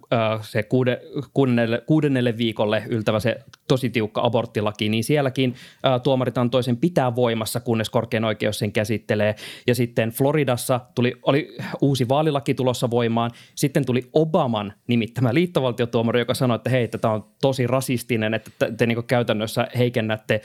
se 0.42 0.64
kuude, 0.64 1.02
kuudennelle, 1.34 1.82
kuudennelle 1.86 2.38
viikolle 2.38 2.84
yltävä 2.90 3.20
se 3.20 3.36
tosi 3.68 3.90
tiukka 3.90 4.22
aborttilaki, 4.24 4.90
niin 4.90 5.04
sielläkin 5.04 5.56
tuomarit 6.04 6.38
antoi 6.38 6.64
sen 6.64 6.78
pitää 6.78 7.16
voimassa, 7.16 7.60
kunnes 7.60 7.90
korkein 7.90 8.24
oikeus 8.24 8.60
sen 8.60 8.72
käsittelee. 8.72 9.36
Ja 9.68 9.76
sitten 9.76 10.10
Floridassa 10.10 10.80
tuli, 10.96 11.14
oli 11.24 11.58
uusi 11.82 12.10
vaalilaki 12.10 12.54
tulossa 12.54 12.90
voimaan. 12.90 13.32
Sitten 13.56 13.86
tuli 13.86 14.10
Obaman 14.14 14.74
nimittämä 14.88 15.34
liittovaltiotuomari, 15.34 16.20
joka 16.20 16.34
sanoi, 16.34 16.56
että 16.56 16.70
hei, 16.70 16.88
tämä 16.88 17.14
on 17.14 17.26
tosi 17.42 17.68
rasistinen, 17.68 18.34
että 18.34 18.52
te, 18.60 18.74
te 18.78 18.86
niin 18.86 19.04
käytännössä 19.04 19.68
heikennätte 19.78 20.42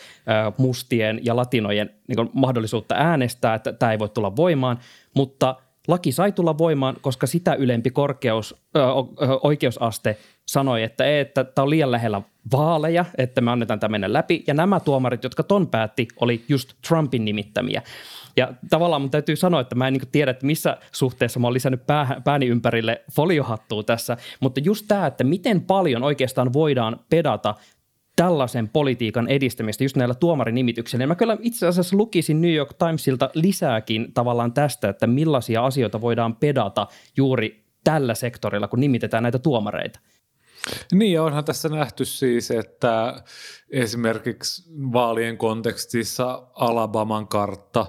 mustien 0.57 1.21
ja 1.23 1.37
latinojen 1.37 1.91
niin 2.09 2.31
mahdollisuutta 2.33 2.95
äänestää, 2.95 3.55
että 3.55 3.73
tämä 3.73 3.93
ei 3.93 3.99
voi 3.99 4.09
tulla 4.09 4.37
voimaan. 4.37 4.79
Mutta– 5.15 5.55
Laki 5.89 6.13
sai 6.13 6.33
tulla 6.33 6.59
voimaan, 6.59 6.97
koska 7.01 7.27
sitä 7.27 7.55
ylempi 7.55 7.91
korkeus, 7.91 8.55
ö, 8.77 8.81
oikeusaste 9.43 10.17
sanoi, 10.47 10.83
että 10.83 11.05
ei, 11.05 11.21
että 11.21 11.45
tämä 11.45 11.63
on 11.63 11.71
liian 11.71 11.91
lähellä 11.91 12.23
vaaleja, 12.53 13.05
että 13.19 13.41
me 13.41 13.51
annetaan 13.51 13.81
tämä 13.81 13.91
mennä 13.91 14.13
läpi. 14.13 14.45
Ja 14.47 14.55
nämä 14.55 14.81
tuomarit, 14.81 15.25
jotka 15.25 15.43
ton 15.43 15.67
päätti, 15.67 16.09
oli 16.21 16.45
just 16.49 16.73
Trumpin 16.89 17.25
nimittämiä. 17.25 17.83
Ja 18.37 18.53
tavallaan 18.71 19.03
mun 19.03 19.11
täytyy 19.11 19.37
sanoa, 19.37 19.61
että 19.61 19.75
mä 19.75 19.89
en 19.89 19.93
niin 19.93 20.09
tiedä, 20.13 20.31
että 20.31 20.47
missä 20.47 20.77
suhteessa 20.93 21.41
mä 21.41 21.47
oon 21.47 21.55
lisännyt 21.55 21.87
pää, 21.87 22.21
pääni 22.25 22.47
ympärille 22.47 23.03
foliohattua 23.13 23.83
tässä, 23.83 24.17
mutta 24.41 24.61
just 24.61 24.85
tämä, 24.89 25.07
että 25.07 25.25
miten 25.25 25.61
paljon 25.61 26.03
oikeastaan 26.03 26.53
voidaan 26.53 27.01
pedata 27.11 27.55
tällaisen 28.23 28.69
politiikan 28.69 29.29
edistämistä 29.29 29.85
just 29.85 29.97
näillä 29.97 30.15
tuomarinimityksillä. 30.15 31.03
Ja 31.03 31.09
mä 31.09 31.15
kyllä 31.15 31.37
itse 31.41 31.67
asiassa 31.67 31.97
lukisin 31.97 32.41
New 32.41 32.55
York 32.55 32.75
Timesilta 32.79 33.31
lisääkin 33.35 34.13
tavallaan 34.15 34.53
tästä, 34.53 34.89
että 34.89 35.07
millaisia 35.07 35.65
asioita 35.65 36.01
voidaan 36.01 36.37
pedata 36.37 36.87
juuri 37.17 37.65
tällä 37.85 38.15
sektorilla, 38.15 38.69
kun 38.69 38.81
nimitetään 38.81 39.23
näitä 39.23 39.39
tuomareita. 39.39 40.01
Niin, 40.93 41.21
onhan 41.21 41.45
tässä 41.45 41.69
nähty 41.69 42.05
siis, 42.05 42.51
että 42.51 43.23
esimerkiksi 43.71 44.71
vaalien 44.93 45.39
kontekstissa 45.39 46.47
Alabaman 46.55 47.29
kartta 47.29 47.87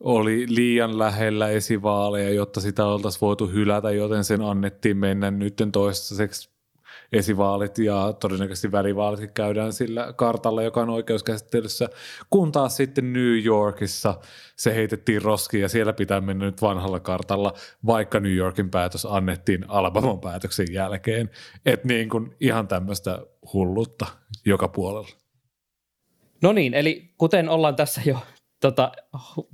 oli 0.00 0.46
liian 0.48 0.98
lähellä 0.98 1.48
esivaaleja, 1.48 2.30
jotta 2.30 2.60
sitä 2.60 2.84
oltaisiin 2.86 3.20
voitu 3.20 3.46
hylätä, 3.46 3.90
joten 3.90 4.24
sen 4.24 4.42
annettiin 4.42 4.96
mennä 4.96 5.30
nyt 5.30 5.62
toistaiseksi 5.72 6.55
esivaalit 7.12 7.78
ja 7.78 8.14
todennäköisesti 8.20 8.72
välivaalit 8.72 9.30
käydään 9.30 9.72
sillä 9.72 10.12
kartalla, 10.12 10.62
joka 10.62 10.80
on 10.80 10.90
oikeuskäsittelyssä, 10.90 11.88
kun 12.30 12.52
taas 12.52 12.76
sitten 12.76 13.12
New 13.12 13.44
Yorkissa 13.44 14.14
se 14.56 14.74
heitettiin 14.74 15.22
roskiin 15.22 15.62
ja 15.62 15.68
siellä 15.68 15.92
pitää 15.92 16.20
mennä 16.20 16.44
nyt 16.44 16.62
vanhalla 16.62 17.00
kartalla, 17.00 17.52
vaikka 17.86 18.20
New 18.20 18.34
Yorkin 18.34 18.70
päätös 18.70 19.06
annettiin 19.10 19.64
Alabaman 19.68 20.20
päätöksen 20.20 20.66
jälkeen. 20.72 21.30
Että 21.66 21.88
niin 21.88 22.08
kuin 22.08 22.36
ihan 22.40 22.68
tämmöistä 22.68 23.20
hullutta 23.52 24.06
joka 24.46 24.68
puolella. 24.68 25.08
No 26.42 26.52
niin, 26.52 26.74
eli 26.74 27.14
kuten 27.18 27.48
ollaan 27.48 27.76
tässä 27.76 28.00
jo 28.04 28.18
tota, 28.60 28.92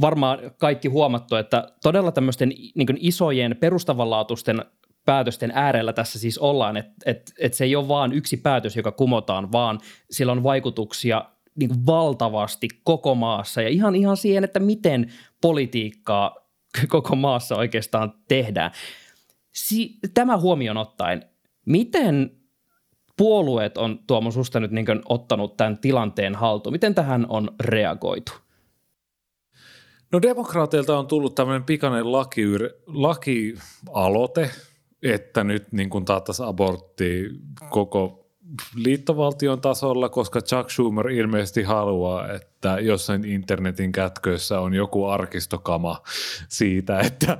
varmaan 0.00 0.38
kaikki 0.58 0.88
huomattu, 0.88 1.36
että 1.36 1.72
todella 1.82 2.12
tämmöisten 2.12 2.48
niin 2.74 2.98
isojen 3.00 3.56
perustavanlaatuisten 3.60 4.64
päätösten 5.04 5.52
äärellä 5.54 5.92
tässä 5.92 6.18
siis 6.18 6.38
ollaan, 6.38 6.76
että 6.76 6.92
et, 7.06 7.32
et 7.38 7.54
se 7.54 7.64
ei 7.64 7.76
ole 7.76 7.88
vaan 7.88 8.12
yksi 8.12 8.36
päätös, 8.36 8.76
joka 8.76 8.92
kumotaan, 8.92 9.52
vaan 9.52 9.80
sillä 10.10 10.32
on 10.32 10.42
vaikutuksia 10.42 11.24
niin 11.54 11.68
kuin 11.68 11.86
valtavasti 11.86 12.68
koko 12.84 13.14
maassa 13.14 13.62
ja 13.62 13.68
ihan, 13.68 13.94
ihan 13.94 14.16
siihen, 14.16 14.44
että 14.44 14.60
miten 14.60 15.12
politiikkaa 15.40 16.36
koko 16.88 17.16
maassa 17.16 17.56
oikeastaan 17.56 18.14
tehdään. 18.28 18.70
Si- 19.52 19.98
tämä 20.14 20.38
huomioon 20.38 20.76
ottaen, 20.76 21.22
miten 21.66 22.30
puolueet 23.16 23.78
on 23.78 23.98
Tuomo 24.06 24.30
susta 24.30 24.60
nyt 24.60 24.70
niin 24.70 24.86
ottanut 25.08 25.56
tämän 25.56 25.78
tilanteen 25.78 26.34
haltuun? 26.34 26.74
Miten 26.74 26.94
tähän 26.94 27.26
on 27.28 27.54
reagoitu? 27.60 28.32
No 30.12 30.22
demokraateilta 30.22 30.98
on 30.98 31.06
tullut 31.06 31.34
tämmöinen 31.34 31.64
pikainen 31.64 32.12
laki, 32.12 32.44
lakialoite, 32.86 34.50
että 35.02 35.44
nyt 35.44 35.72
niin 35.72 36.04
taattaisiin 36.04 36.48
abortti 36.48 37.28
koko 37.70 38.21
liittovaltion 38.74 39.60
tasolla, 39.60 40.08
koska 40.08 40.40
Chuck 40.40 40.70
Schumer 40.70 41.10
ilmeisesti 41.10 41.62
haluaa, 41.62 42.32
että 42.32 42.78
jossain 42.80 43.24
internetin 43.24 43.92
kätköissä 43.92 44.60
on 44.60 44.74
joku 44.74 45.06
arkistokama 45.06 46.02
siitä, 46.48 47.00
että 47.00 47.38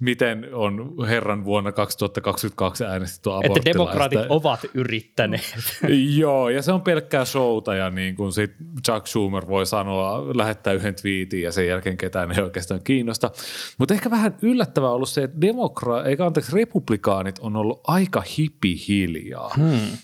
miten 0.00 0.48
on 0.52 0.94
herran 1.08 1.44
vuonna 1.44 1.72
2022 1.72 2.84
äänestetty 2.84 3.30
aborttilaista. 3.30 3.60
Että 3.60 3.78
demokraatit 3.78 4.20
ovat 4.28 4.60
yrittäneet. 4.74 5.54
Joo, 6.16 6.48
ja 6.48 6.62
se 6.62 6.72
on 6.72 6.82
pelkkää 6.82 7.24
showta 7.24 7.74
ja 7.74 7.90
niin 7.90 8.16
kuin 8.16 8.32
sit 8.32 8.52
Chuck 8.86 9.06
Schumer 9.06 9.46
voi 9.46 9.66
sanoa, 9.66 10.36
lähettää 10.36 10.72
yhden 10.72 10.94
twiitin 10.94 11.42
ja 11.42 11.52
sen 11.52 11.66
jälkeen 11.66 11.96
ketään 11.96 12.32
ei 12.32 12.42
oikeastaan 12.42 12.80
kiinnosta. 12.84 13.30
Mutta 13.78 13.94
ehkä 13.94 14.10
vähän 14.10 14.36
yllättävää 14.42 14.90
ollut 14.90 15.08
se, 15.08 15.22
että 15.22 15.38
demokra- 15.40 16.06
eikä 16.06 16.26
anteeksi, 16.26 16.56
republikaanit 16.56 17.38
on 17.38 17.56
ollut 17.56 17.80
aika 17.84 18.22
hipi 18.38 18.84
hiljaa. 18.88 19.50
Hmm. 19.56 19.98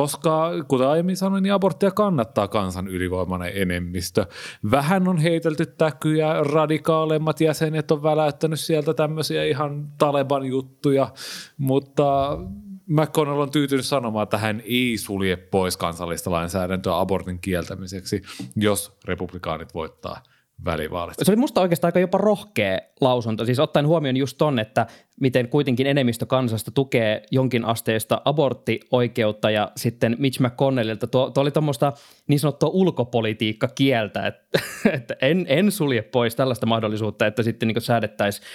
Koska, 0.00 0.50
kuten 0.68 0.86
aiemmin 0.86 1.16
sanoin, 1.16 1.42
niin 1.42 1.52
aborttia 1.52 1.90
kannattaa 1.90 2.48
kansan 2.48 2.88
ylivoimainen 2.88 3.52
enemmistö. 3.54 4.26
Vähän 4.70 5.08
on 5.08 5.18
heitelty 5.18 5.66
täkyjä, 5.66 6.34
radikaalemmat 6.42 7.40
jäsenet 7.40 7.90
on 7.90 8.02
väläyttänyt 8.02 8.60
sieltä 8.60 8.94
tämmöisiä 8.94 9.44
ihan 9.44 9.88
Taleban 9.98 10.44
juttuja, 10.44 11.08
mutta 11.56 12.38
McConnell 12.86 13.40
on 13.40 13.50
tyytynyt 13.50 13.86
sanomaan, 13.86 14.22
että 14.22 14.38
hän 14.38 14.62
ei 14.64 14.98
sulje 14.98 15.36
pois 15.36 15.76
kansallista 15.76 16.30
lainsäädäntöä 16.30 17.00
abortin 17.00 17.38
kieltämiseksi, 17.38 18.22
jos 18.56 18.92
republikaanit 19.04 19.74
voittaa 19.74 20.22
välivaalit. 20.64 21.14
Se 21.22 21.30
oli 21.32 21.36
musta 21.36 21.60
oikeastaan 21.60 21.88
aika 21.88 22.00
jopa 22.00 22.18
rohkea 22.18 22.78
lausunto, 23.00 23.44
siis 23.44 23.58
ottaen 23.58 23.86
huomioon 23.86 24.16
just 24.16 24.38
ton, 24.38 24.58
että 24.58 24.86
miten 25.20 25.48
kuitenkin 25.48 25.86
enemmistö 25.86 26.26
kansasta 26.26 26.70
tukee 26.70 27.22
jonkin 27.30 27.64
asteista 27.64 28.22
aborttioikeutta 28.24 29.50
ja 29.50 29.72
sitten 29.76 30.16
Mitch 30.18 30.40
McConnellilta 30.40 31.06
tuo, 31.06 31.30
tuo 31.30 31.42
oli 31.42 31.50
tuommoista 31.50 31.92
niin 32.26 32.40
sanottua 32.40 32.68
ulkopolitiikkakieltä, 32.68 34.26
että, 34.26 34.60
että 34.96 35.16
en, 35.22 35.46
en 35.48 35.72
sulje 35.72 36.02
pois 36.02 36.36
tällaista 36.36 36.66
mahdollisuutta, 36.66 37.26
että 37.26 37.42
sitten 37.42 37.66
niin 37.68 37.82
säädettäisiin 37.82 38.46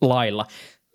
lailla 0.00 0.46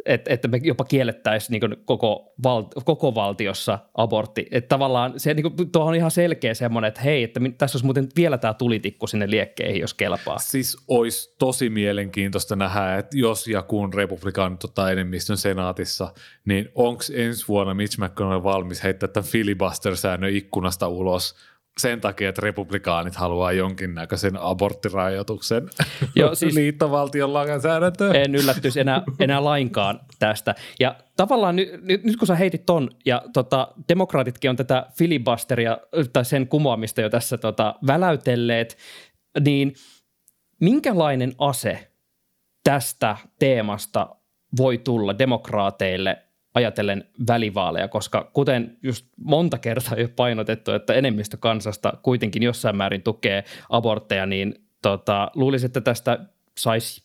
että, 0.06 0.34
että 0.34 0.48
me 0.48 0.60
jopa 0.64 0.84
kiellettäisiin 0.84 1.62
niin 1.62 1.78
koko, 1.86 2.34
val, 2.44 2.64
koko 2.86 3.16
valtiossa 3.16 3.80
abortti. 3.98 4.48
Että 4.52 4.68
tavallaan 4.68 5.20
se 5.20 5.34
niin 5.34 5.72
tuo 5.72 5.86
on 5.86 5.96
ihan 5.96 6.12
selkeä 6.12 6.54
semmoinen, 6.54 6.88
että 6.88 7.02
hei, 7.02 7.24
että 7.24 7.40
tässä 7.58 7.76
olisi 7.76 7.86
muuten 7.86 8.08
vielä 8.16 8.38
tämä 8.38 8.54
tulitikku 8.54 9.08
sinne 9.08 9.30
liekkeihin, 9.30 9.82
jos 9.82 9.94
kelpaa. 9.94 10.40
Siis 10.40 10.78
olisi 10.88 11.36
tosi 11.40 11.70
mielenkiintoista 11.70 12.56
nähdä, 12.56 12.98
että 12.98 13.18
jos 13.18 13.48
ja 13.48 13.62
kun 13.62 13.94
republikaanit 13.94 14.64
ottaa 14.64 14.92
enemmistön 14.92 15.38
senaatissa, 15.38 16.14
niin 16.46 16.70
onko 16.76 17.04
ensi 17.14 17.48
vuonna 17.48 17.74
Mitch 17.74 18.00
McConnell 18.00 18.44
valmis 18.44 18.84
heittää 18.84 19.10
tämän 19.10 19.30
filibuster-säännön 19.30 20.36
ikkunasta 20.36 20.88
ulos– 20.88 21.36
sen 21.80 22.02
takia, 22.02 22.30
että 22.30 22.42
republikaanit 22.42 23.16
haluaa 23.16 23.52
jonkinnäköisen 23.52 24.38
aborttirajoituksen 24.38 25.70
Joo, 26.16 26.36
siis 26.36 26.56
liittovaltion 26.56 27.34
lainsäädäntöön. 27.34 28.16
En 28.16 28.36
yllättyisi 28.36 28.80
enää, 28.80 29.02
enää 29.20 29.44
lainkaan 29.44 30.00
tästä. 30.20 30.56
Ja 30.80 30.96
tavallaan 31.18 31.56
nyt, 31.56 31.84
nyt, 31.84 32.04
nyt 32.04 32.18
kun 32.18 32.28
sä 32.28 32.36
heitit 32.36 32.66
ton, 32.66 32.90
ja 33.06 33.22
tota, 33.34 33.68
demokraatitkin 33.90 34.50
on 34.50 34.56
tätä 34.56 34.86
filibusteria 34.98 35.78
tai 36.14 36.26
sen 36.26 36.48
kumoamista 36.48 37.02
jo 37.02 37.10
tässä 37.10 37.38
tota, 37.38 37.76
väläytelleet, 37.88 38.78
niin 39.40 39.74
minkälainen 40.62 41.34
ase 41.38 41.92
tästä 42.64 43.18
teemasta 43.40 44.16
voi 44.58 44.78
tulla 44.78 45.20
demokraateille 45.20 46.25
ajatellen 46.56 47.04
välivaaleja, 47.28 47.88
koska 47.88 48.30
kuten 48.34 48.78
just 48.84 49.06
monta 49.18 49.58
kertaa 49.58 50.00
jo 50.00 50.10
painotettu, 50.16 50.72
että 50.72 50.94
enemmistö 50.94 51.38
kansasta 51.38 51.94
kuitenkin 52.02 52.44
jossain 52.44 52.78
määrin 52.78 53.02
tukee 53.04 53.44
abortteja, 53.70 54.26
niin 54.26 54.56
tota, 54.82 55.32
luulisin, 55.36 55.66
että 55.66 55.82
tästä 55.82 56.20
saisi 56.58 57.04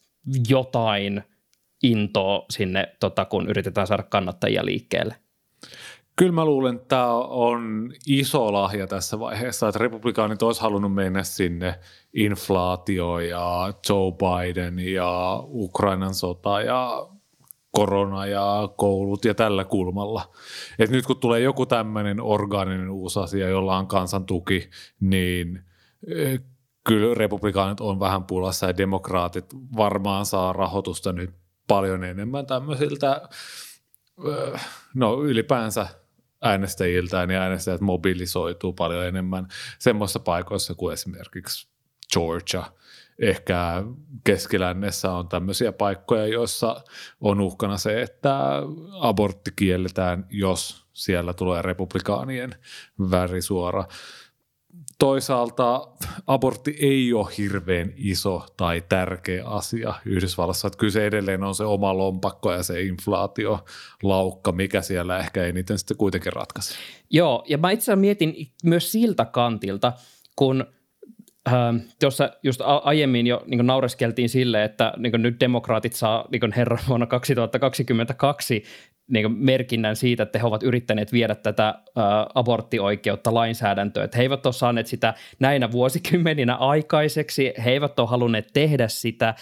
jotain 0.48 1.22
intoa 1.82 2.44
sinne, 2.50 2.96
tota, 3.00 3.24
kun 3.24 3.48
yritetään 3.48 3.86
saada 3.86 4.02
kannattajia 4.02 4.64
liikkeelle. 4.64 5.14
Kyllä 6.16 6.32
mä 6.32 6.44
luulen, 6.44 6.74
että 6.74 6.88
tämä 6.88 7.14
on 7.14 7.92
iso 8.06 8.52
lahja 8.52 8.86
tässä 8.86 9.18
vaiheessa, 9.18 9.68
että 9.68 9.78
republikaanit 9.78 10.42
olisi 10.42 10.60
halunnut 10.60 10.94
mennä 10.94 11.22
sinne 11.22 11.74
inflaatio 12.14 13.18
ja 13.18 13.72
Joe 13.88 14.12
Biden 14.12 14.78
ja 14.78 15.42
Ukrainan 15.46 16.14
sota 16.14 16.62
ja 16.62 17.08
korona 17.70 18.26
ja 18.26 18.68
koulut 18.76 19.24
ja 19.24 19.35
tällä 19.35 19.64
kulmalla. 19.64 20.33
Et 20.78 20.90
nyt 20.90 21.06
kun 21.06 21.20
tulee 21.20 21.40
joku 21.40 21.66
tämmöinen 21.66 22.20
orgaaninen 22.20 22.90
uusi 22.90 23.20
asia, 23.20 23.48
jolla 23.48 23.76
on 23.76 23.87
kansan 23.87 24.26
tuki, 24.26 24.70
niin 25.00 25.62
eh, 26.06 26.40
kyllä 26.87 27.14
republikaanit 27.14 27.80
on 27.80 28.00
vähän 28.00 28.24
pulassa 28.24 28.66
ja 28.66 28.76
demokraatit 28.76 29.44
varmaan 29.76 30.26
saa 30.26 30.52
rahoitusta 30.52 31.12
nyt 31.12 31.30
paljon 31.66 32.04
enemmän 32.04 32.46
tämmöisiltä 32.46 33.28
no 34.94 35.22
ylipäänsä 35.22 35.87
äänestäjiltään 36.42 37.30
ja 37.30 37.42
äänestäjät 37.42 37.80
mobilisoituu 37.80 38.72
paljon 38.72 39.06
enemmän 39.06 39.48
semmoisissa 39.78 40.20
paikoissa 40.20 40.74
kuin 40.74 40.92
esimerkiksi 40.92 41.68
Georgia. 42.12 42.64
Ehkä 43.20 43.83
keskilännessä 44.24 45.12
on 45.12 45.28
tämmöisiä 45.28 45.72
paikkoja, 45.72 46.26
joissa 46.26 46.85
on 47.20 47.40
uhkana 47.40 47.78
se, 47.78 48.02
että 48.02 48.37
abortti 49.00 49.50
kielletään, 49.56 50.26
jos 50.30 50.87
siellä 50.92 51.35
tulee 51.35 51.62
republikaanien 51.62 52.54
värisuora 53.11 53.85
toisaalta 55.00 55.88
abortti 56.26 56.76
ei 56.80 57.12
ole 57.12 57.28
hirveän 57.38 57.92
iso 57.96 58.46
tai 58.56 58.83
tärkeä 58.88 59.46
asia 59.46 59.94
Yhdysvallassa. 60.04 60.66
Että 60.68 60.78
kyllä 60.78 60.92
se 60.92 61.06
edelleen 61.06 61.44
on 61.44 61.54
se 61.54 61.64
oma 61.64 61.96
lompakko 61.96 62.52
ja 62.52 62.62
se 62.62 62.83
inflaatiolaukka, 62.83 64.52
mikä 64.52 64.83
siellä 64.83 65.18
ehkä 65.18 65.44
eniten 65.44 65.78
sitten 65.78 65.96
kuitenkin 65.96 66.33
ratkaisi. 66.33 66.74
Joo, 67.11 67.44
ja 67.48 67.59
mä 67.59 67.70
itse 67.70 67.96
mietin 67.96 68.52
myös 68.64 68.92
siltä 68.92 69.24
kantilta, 69.24 69.92
kun 70.37 70.64
tuossa 72.00 72.31
just 72.42 72.61
aiemmin 72.83 73.26
jo 73.26 73.42
niin 73.46 73.66
naureskeltiin 73.66 74.29
sille, 74.29 74.64
että 74.64 74.92
niin 74.96 75.22
nyt 75.22 75.40
demokraatit 75.40 75.92
saa 75.92 76.29
niin 76.33 76.53
herran 76.57 76.81
vuonna 76.88 77.07
2022 77.07 78.62
niin 79.11 79.33
merkinnän 79.33 79.96
siitä, 79.96 80.22
että 80.22 80.38
he 80.38 80.46
ovat 80.46 80.62
yrittäneet 80.62 81.12
viedä 81.12 81.35
tätä 81.35 81.74
aborttioikeutta 82.35 83.35
lainsäädäntöön. 83.35 84.05
Että 84.05 84.16
he 84.16 84.22
eivät 84.22 84.46
ole 84.46 84.53
saaneet 84.53 84.87
sitä 84.87 85.14
näinä 85.38 85.72
vuosikymmeninä 85.72 86.55
aikaiseksi, 86.55 87.53
he 87.64 87.70
eivät 87.70 87.98
ole 87.98 88.09
halunneet 88.09 88.50
tehdä 88.53 88.88
sitä, 88.88 89.35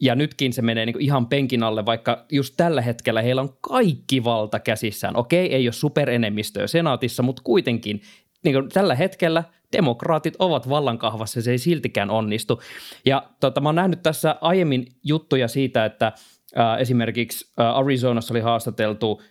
ja 0.00 0.14
nytkin 0.14 0.52
se 0.52 0.62
menee 0.62 0.86
niin 0.86 1.00
ihan 1.00 1.26
penkin 1.26 1.62
alle, 1.62 1.86
vaikka 1.86 2.24
just 2.32 2.54
tällä 2.56 2.82
hetkellä 2.82 3.22
heillä 3.22 3.42
on 3.42 3.56
kaikki 3.60 4.24
valta 4.24 4.60
käsissään. 4.60 5.16
Okei, 5.16 5.54
ei 5.54 5.66
ole 5.66 5.72
superenemmistöä 5.72 6.66
senaatissa, 6.66 7.22
mutta 7.22 7.42
kuitenkin 7.42 8.00
niin 8.44 8.68
tällä 8.72 8.94
hetkellä 8.94 9.44
demokraatit 9.72 10.34
ovat 10.38 10.68
vallankahvassa, 10.68 11.42
se 11.42 11.50
ei 11.50 11.58
siltikään 11.58 12.10
onnistu. 12.10 12.62
Ja 13.06 13.22
tota, 13.40 13.60
mä 13.60 13.68
oon 13.68 13.74
nähnyt 13.74 14.02
tässä 14.02 14.36
aiemmin 14.40 14.86
juttuja 15.04 15.48
siitä, 15.48 15.84
että– 15.84 16.12
Äh, 16.58 16.80
esimerkiksi 16.80 17.52
äh, 17.60 17.76
Arizonassa 17.76 18.34
oli 18.34 18.40
haastateltu 18.40 19.22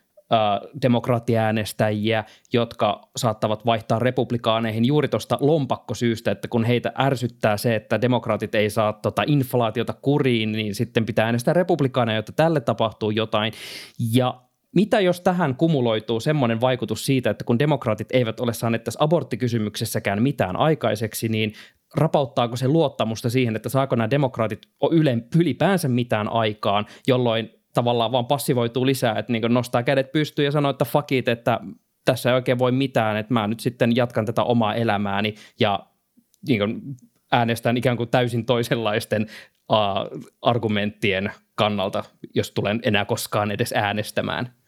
demokraattiäänestäjiä, 0.82 2.24
jotka 2.54 3.10
saattavat 3.16 3.66
vaihtaa 3.66 4.00
republikaaneihin 4.00 4.86
juuri 4.86 5.08
tuosta 5.08 5.38
lompakkosyystä, 5.42 6.32
että 6.32 6.48
kun 6.48 6.64
heitä 6.64 6.92
ärsyttää 7.00 7.58
se, 7.58 7.76
että 7.76 8.02
demokraatit 8.02 8.56
ei 8.56 8.70
saa 8.70 8.94
tota 8.94 9.24
inflaatiota 9.28 9.94
kuriin, 9.94 10.52
niin 10.52 10.76
sitten 10.76 11.06
pitää 11.06 11.26
äänestää 11.26 11.54
republikaaneja, 11.54 12.16
jotta 12.16 12.32
tälle 12.32 12.62
tapahtuu 12.62 13.12
jotain. 13.12 13.54
Ja 14.14 14.42
mitä 14.76 15.00
jos 15.00 15.22
tähän 15.22 15.56
kumuloituu 15.56 16.20
semmoinen 16.20 16.62
vaikutus 16.62 17.06
siitä, 17.06 17.30
että 17.30 17.44
kun 17.44 17.60
demokraatit 17.60 18.08
eivät 18.12 18.40
ole 18.40 18.54
saaneet 18.54 18.84
tässä 18.84 19.04
aborttikysymyksessäkään 19.04 20.22
mitään 20.22 20.56
aikaiseksi, 20.56 21.30
niin 21.30 21.54
rapauttaako 21.96 22.56
se 22.56 22.68
luottamusta 22.68 23.30
siihen, 23.30 23.56
että 23.56 23.70
saako 23.70 23.96
nämä 23.96 24.10
demokraatit 24.10 24.62
ylipäänsä 25.36 25.88
mitään 25.88 26.30
aikaan, 26.30 26.86
jolloin 27.08 27.50
tavallaan 27.74 28.12
vaan 28.12 28.26
passivoituu 28.26 28.86
lisää, 28.86 29.20
että 29.20 29.34
niin 29.34 29.44
nostaa 29.50 29.84
kädet 29.84 30.12
pystyyn 30.12 30.46
ja 30.46 30.52
sanoo, 30.52 30.70
että 30.72 30.86
fuck 30.86 31.12
it, 31.12 31.28
että 31.28 31.60
tässä 32.06 32.30
ei 32.30 32.36
oikein 32.36 32.60
voi 32.60 32.72
mitään, 32.72 33.18
että 33.18 33.34
mä 33.34 33.48
nyt 33.48 33.60
sitten 33.60 33.96
jatkan 33.96 34.26
tätä 34.26 34.44
omaa 34.44 34.76
elämääni 34.76 35.36
ja 35.60 35.80
niin 36.48 36.82
äänestän 37.32 37.78
ikään 37.78 37.98
kuin 37.98 38.10
täysin 38.10 38.46
toisenlaisten 38.46 39.28
uh, 39.72 39.78
argumenttien 40.42 41.32
kannalta, 41.56 42.04
jos 42.36 42.52
tulen 42.52 42.80
enää 42.84 43.06
koskaan 43.06 43.52
edes 43.52 43.74
äänestämään. 43.74 44.61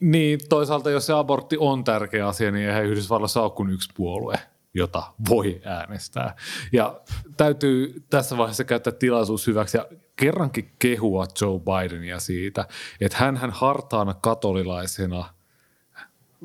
Niin, 0.00 0.40
toisaalta 0.48 0.90
jos 0.90 1.06
se 1.06 1.12
abortti 1.12 1.56
on 1.58 1.84
tärkeä 1.84 2.28
asia, 2.28 2.50
niin 2.50 2.66
eihän 2.66 2.84
Yhdysvalloissa 2.84 3.42
ole 3.42 3.50
kuin 3.50 3.70
yksi 3.70 3.90
puolue 3.96 4.38
jota 4.74 5.02
voi 5.28 5.60
äänestää. 5.64 6.36
Ja 6.72 7.00
täytyy 7.36 8.02
tässä 8.10 8.36
vaiheessa 8.36 8.64
käyttää 8.64 8.92
tilaisuus 8.92 9.46
hyväksi 9.46 9.76
ja 9.76 9.86
kerrankin 10.16 10.72
kehua 10.78 11.26
Joe 11.40 11.60
Bidenia 11.60 12.18
siitä, 12.20 12.68
että 13.00 13.18
hän 13.18 13.50
hartaana 13.50 14.14
katolilaisena 14.14 15.34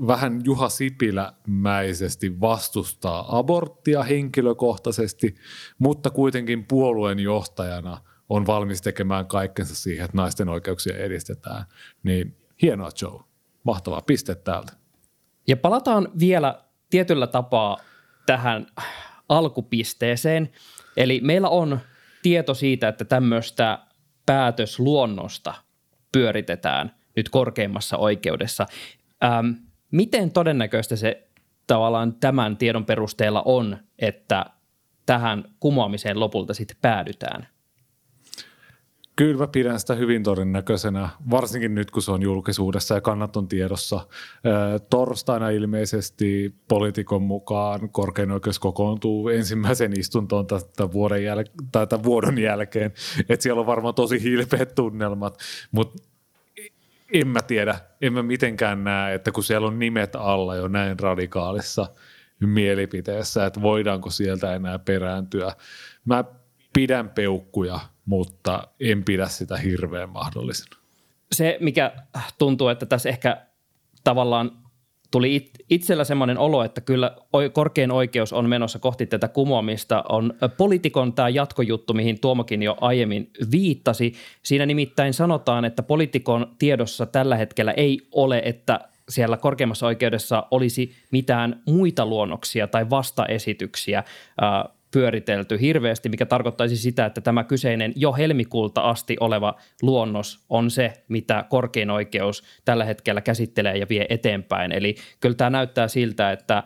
vähän 0.07 0.41
Juha 0.43 0.69
Sipilä-mäisesti 0.69 2.41
vastustaa 2.41 3.37
aborttia 3.37 4.03
henkilökohtaisesti, 4.03 5.35
mutta 5.79 6.09
kuitenkin 6.09 6.65
puolueen 6.65 7.19
johtajana 7.19 8.01
on 8.29 8.47
valmis 8.47 8.81
tekemään 8.81 9.27
kaikkensa 9.27 9.75
siihen, 9.75 10.05
että 10.05 10.17
naisten 10.17 10.49
oikeuksia 10.49 10.97
edistetään. 10.97 11.65
Niin 12.03 12.38
hienoa 12.61 12.89
Joe. 13.01 13.19
Mahtavaa 13.63 14.01
piste 14.01 14.35
täältä. 14.35 14.73
Ja 15.47 15.57
palataan 15.57 16.09
vielä 16.19 16.63
tietyllä 16.89 17.27
tapaa 17.27 17.77
tähän 18.25 18.67
alkupisteeseen. 19.29 20.51
Eli 20.97 21.19
meillä 21.23 21.49
on 21.49 21.79
tieto 22.21 22.53
siitä, 22.53 22.87
että 22.87 23.05
tämmöistä 23.05 23.79
päätösluonnosta 24.25 25.53
pyöritetään 26.11 26.95
nyt 27.15 27.29
korkeimmassa 27.29 27.97
oikeudessa. 27.97 28.65
Ähm, 29.23 29.49
miten 29.91 30.31
todennäköistä 30.31 30.95
se 30.95 31.29
tavallaan 31.67 32.13
tämän 32.13 32.57
tiedon 32.57 32.85
perusteella 32.85 33.41
on, 33.45 33.77
että 33.99 34.45
tähän 35.05 35.43
kumoamiseen 35.59 36.19
lopulta 36.19 36.53
sitten 36.53 36.77
päädytään? 36.81 37.47
Kyllä 39.19 39.37
mä 39.37 39.47
pidän 39.47 39.79
sitä 39.79 39.95
hyvin 39.95 40.23
todennäköisenä, 40.23 41.09
varsinkin 41.29 41.75
nyt 41.75 41.91
kun 41.91 42.01
se 42.01 42.11
on 42.11 42.21
julkisuudessa 42.21 42.95
ja 42.95 43.01
kannat 43.01 43.37
on 43.37 43.47
tiedossa. 43.47 44.07
Torstaina 44.89 45.49
ilmeisesti 45.49 46.55
poliitikon 46.67 47.21
mukaan 47.21 47.89
korkein 47.89 48.31
oikeus 48.31 48.59
kokoontuu 48.59 49.29
ensimmäisen 49.29 49.99
istuntoon 49.99 50.47
tämän 50.47 50.93
vuoden, 50.93 51.21
jäl- 51.21 51.65
tai 51.71 51.87
tämän 51.87 52.03
vuodon 52.03 52.37
jälkeen. 52.37 52.93
Että 53.29 53.43
siellä 53.43 53.59
on 53.59 53.65
varmaan 53.65 53.95
tosi 53.95 54.23
hilpeät 54.23 54.75
tunnelmat, 54.75 55.37
mutta 55.71 56.03
en 57.13 57.27
mä 57.27 57.41
tiedä, 57.41 57.79
en 58.01 58.13
mä 58.13 58.23
mitenkään 58.23 58.83
näe, 58.83 59.15
että 59.15 59.31
kun 59.31 59.43
siellä 59.43 59.67
on 59.67 59.79
nimet 59.79 60.15
alla 60.15 60.55
jo 60.55 60.67
näin 60.67 60.99
radikaalissa 60.99 61.87
mielipiteessä, 62.39 63.45
että 63.45 63.61
voidaanko 63.61 64.09
sieltä 64.09 64.55
enää 64.55 64.79
perääntyä. 64.79 65.53
Mä 66.05 66.23
pidän 66.73 67.09
peukkuja 67.09 67.79
mutta 68.09 68.67
en 68.79 69.03
pidä 69.03 69.27
sitä 69.27 69.57
hirveän 69.57 70.09
mahdollisena. 70.09 70.75
Se, 71.31 71.57
mikä 71.59 71.91
tuntuu, 72.37 72.67
että 72.67 72.85
tässä 72.85 73.09
ehkä 73.09 73.45
tavallaan 74.03 74.51
tuli 75.11 75.51
itsellä 75.69 76.03
semmoinen 76.03 76.37
olo, 76.37 76.63
että 76.63 76.81
kyllä 76.81 77.15
korkein 77.53 77.91
oikeus 77.91 78.33
on 78.33 78.49
menossa 78.49 78.79
kohti 78.79 79.05
tätä 79.05 79.27
kumoamista, 79.27 80.03
on 80.09 80.33
poliitikon 80.57 81.13
tämä 81.13 81.29
jatkojuttu, 81.29 81.93
mihin 81.93 82.19
Tuomokin 82.19 82.63
jo 82.63 82.77
aiemmin 82.81 83.31
viittasi. 83.51 84.13
Siinä 84.43 84.65
nimittäin 84.65 85.13
sanotaan, 85.13 85.65
että 85.65 85.83
poliitikon 85.83 86.55
tiedossa 86.59 87.05
tällä 87.05 87.35
hetkellä 87.35 87.71
ei 87.71 87.99
ole, 88.11 88.41
että 88.45 88.79
siellä 89.09 89.37
korkeimmassa 89.37 89.87
oikeudessa 89.87 90.43
olisi 90.51 90.95
mitään 91.11 91.61
muita 91.65 92.05
luonnoksia 92.05 92.67
tai 92.67 92.89
vastaesityksiä 92.89 94.03
pyöritelty 94.91 95.59
hirveästi, 95.61 96.09
mikä 96.09 96.25
tarkoittaisi 96.25 96.77
sitä, 96.77 97.05
että 97.05 97.21
tämä 97.21 97.43
kyseinen 97.43 97.93
jo 97.95 98.13
helmikuulta 98.13 98.81
asti 98.81 99.17
oleva 99.19 99.55
luonnos 99.81 100.45
on 100.49 100.71
se, 100.71 100.93
mitä 101.07 101.45
korkein 101.49 101.89
oikeus 101.89 102.43
tällä 102.65 102.85
hetkellä 102.85 103.21
käsittelee 103.21 103.77
ja 103.77 103.85
vie 103.89 104.05
eteenpäin. 104.09 104.71
Eli 104.71 104.95
kyllä 105.19 105.35
tämä 105.35 105.49
näyttää 105.49 105.87
siltä, 105.87 106.31
että 106.31 106.63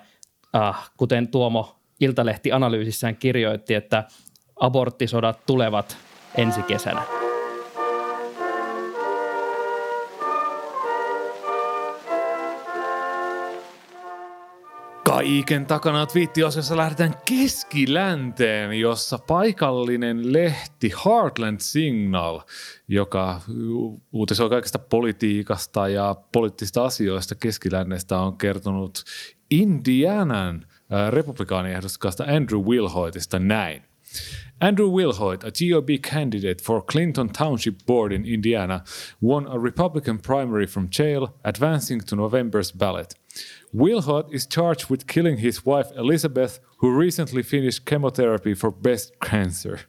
äh, 0.55 0.91
kuten 0.97 1.27
Tuomo 1.27 1.79
Iltalehti 1.99 2.51
analyysissään 2.51 3.15
kirjoitti, 3.15 3.73
että 3.73 4.03
aborttisodat 4.59 5.45
tulevat 5.45 5.97
ensi 6.37 6.61
kesänä. 6.63 7.32
Kaiken 15.23 15.65
takana 15.65 16.05
twiittiosiossa 16.05 16.77
lähdetään 16.77 17.15
keskilänteen, 17.25 18.79
jossa 18.79 19.17
paikallinen 19.17 20.33
lehti 20.33 20.91
Heartland 21.05 21.59
Signal, 21.59 22.39
joka 22.87 23.41
uutisoi 24.11 24.49
kaikesta 24.49 24.79
politiikasta 24.79 25.87
ja 25.87 26.15
poliittisista 26.31 26.85
asioista 26.85 27.35
keskilännestä, 27.35 28.19
on 28.19 28.37
kertonut 28.37 29.03
Indianan 29.49 30.65
republikaaniehdokkaasta 31.09 32.23
Andrew 32.23 32.61
Wilhoitista 32.61 33.39
näin. 33.39 33.83
Andrew 34.61 34.89
Wilhoit, 34.89 35.43
a 35.43 35.47
GOP 35.47 35.89
candidate 36.13 36.63
for 36.63 36.85
Clinton 36.91 37.29
Township 37.29 37.75
Board 37.85 38.11
in 38.11 38.25
Indiana, 38.25 38.79
won 39.23 39.47
a 39.47 39.63
Republican 39.63 40.19
primary 40.19 40.65
from 40.65 40.87
jail, 40.99 41.27
advancing 41.43 42.01
to 42.09 42.15
November's 42.15 42.77
ballot. 42.77 43.22
Wilhot 43.73 44.33
is 44.33 44.47
charged 44.47 44.85
with 44.89 45.07
killing 45.07 45.37
his 45.37 45.65
wife 45.65 45.91
Elizabeth, 45.95 46.59
who 46.81 46.99
recently 46.99 47.43
finished 47.43 47.85
chemotherapy 47.85 48.53
for 48.53 48.71
breast 48.71 49.13
cancer. 49.29 49.79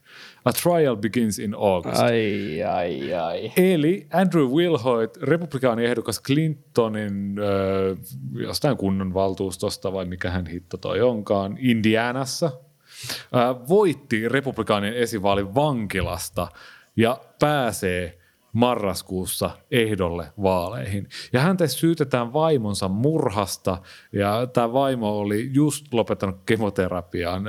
A 0.45 0.51
trial 0.51 0.95
begins 0.95 1.39
in 1.39 1.55
August. 1.55 2.01
Ai, 2.01 2.63
ai, 2.63 3.13
ai. 3.13 3.51
Eli 3.57 4.07
Andrew 4.13 4.47
Wilhoit, 4.47 5.17
republikaaniehdokas 5.21 6.19
Clintonin 6.19 7.35
äh, 7.39 7.97
jostain 8.33 8.77
kunnan 8.77 9.13
valtuustosta 9.13 9.93
vai 9.93 10.05
mikä 10.05 10.29
hän 10.29 10.47
hitto 10.47 10.77
toi 10.77 11.01
onkaan, 11.01 11.57
Indianassa, 11.59 12.45
äh, 12.45 13.67
voitti 13.69 14.29
republikaanien 14.29 14.93
esivaalin 14.93 15.55
vankilasta 15.55 16.47
ja 16.95 17.21
pääsee 17.39 18.17
marraskuussa 18.55 19.49
ehdolle 19.71 20.27
vaaleihin. 20.43 21.09
Ja 21.33 21.39
häntä 21.39 21.67
syytetään 21.67 22.33
vaimonsa 22.33 22.87
murhasta 22.87 23.81
ja 24.11 24.47
tämä 24.53 24.73
vaimo 24.73 25.17
oli 25.19 25.49
just 25.53 25.93
lopettanut 25.93 26.37
kemoterapian 26.45 27.43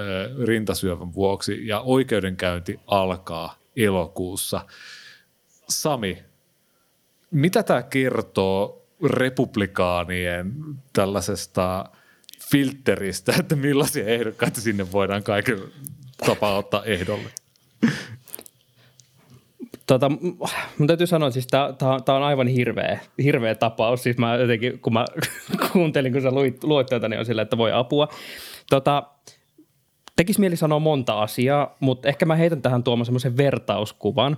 rintasyövän 0.44 1.14
vuoksi 1.14 1.66
ja 1.66 1.80
oikeudenkäynti 1.80 2.80
alkaa 2.86 3.58
elokuussa. 3.76 4.66
Sami, 5.68 6.24
mitä 7.30 7.62
tämä 7.62 7.82
kertoo 7.82 8.86
republikaanien 9.04 10.52
tällaisesta 10.92 11.84
filteristä, 12.50 13.32
että 13.38 13.56
millaisia 13.56 14.06
ehdokkaita 14.06 14.60
sinne 14.60 14.92
voidaan 14.92 15.22
kaiken 15.22 15.58
tapaa 16.26 16.56
ottaa 16.56 16.84
ehdolle? 16.84 17.30
Tota, 19.86 20.08
mun 20.78 20.86
täytyy 20.86 21.06
sanoa, 21.06 21.30
siis 21.30 21.46
tämä 21.46 22.16
on 22.16 22.22
aivan 22.22 22.46
hirveä, 22.46 23.00
hirveä 23.22 23.54
tapaus. 23.54 24.02
Siis 24.02 24.18
mä 24.18 24.36
jotenkin, 24.36 24.78
kun 24.78 24.92
mä 24.92 25.04
kuuntelin, 25.72 26.12
kun 26.12 26.22
sä 26.22 26.30
luit, 26.30 26.64
luit 26.64 26.86
tätä, 26.86 27.08
niin 27.08 27.18
on 27.18 27.26
sillä, 27.26 27.42
että 27.42 27.58
voi 27.58 27.72
apua. 27.72 28.08
Tota, 28.70 29.02
tekisi 30.16 30.40
mieli 30.40 30.56
sanoa 30.56 30.78
monta 30.78 31.22
asiaa, 31.22 31.76
mutta 31.80 32.08
ehkä 32.08 32.26
mä 32.26 32.36
heitän 32.36 32.62
tähän 32.62 32.84
tuomaan 32.84 33.06
semmoisen 33.06 33.36
vertauskuvan, 33.36 34.36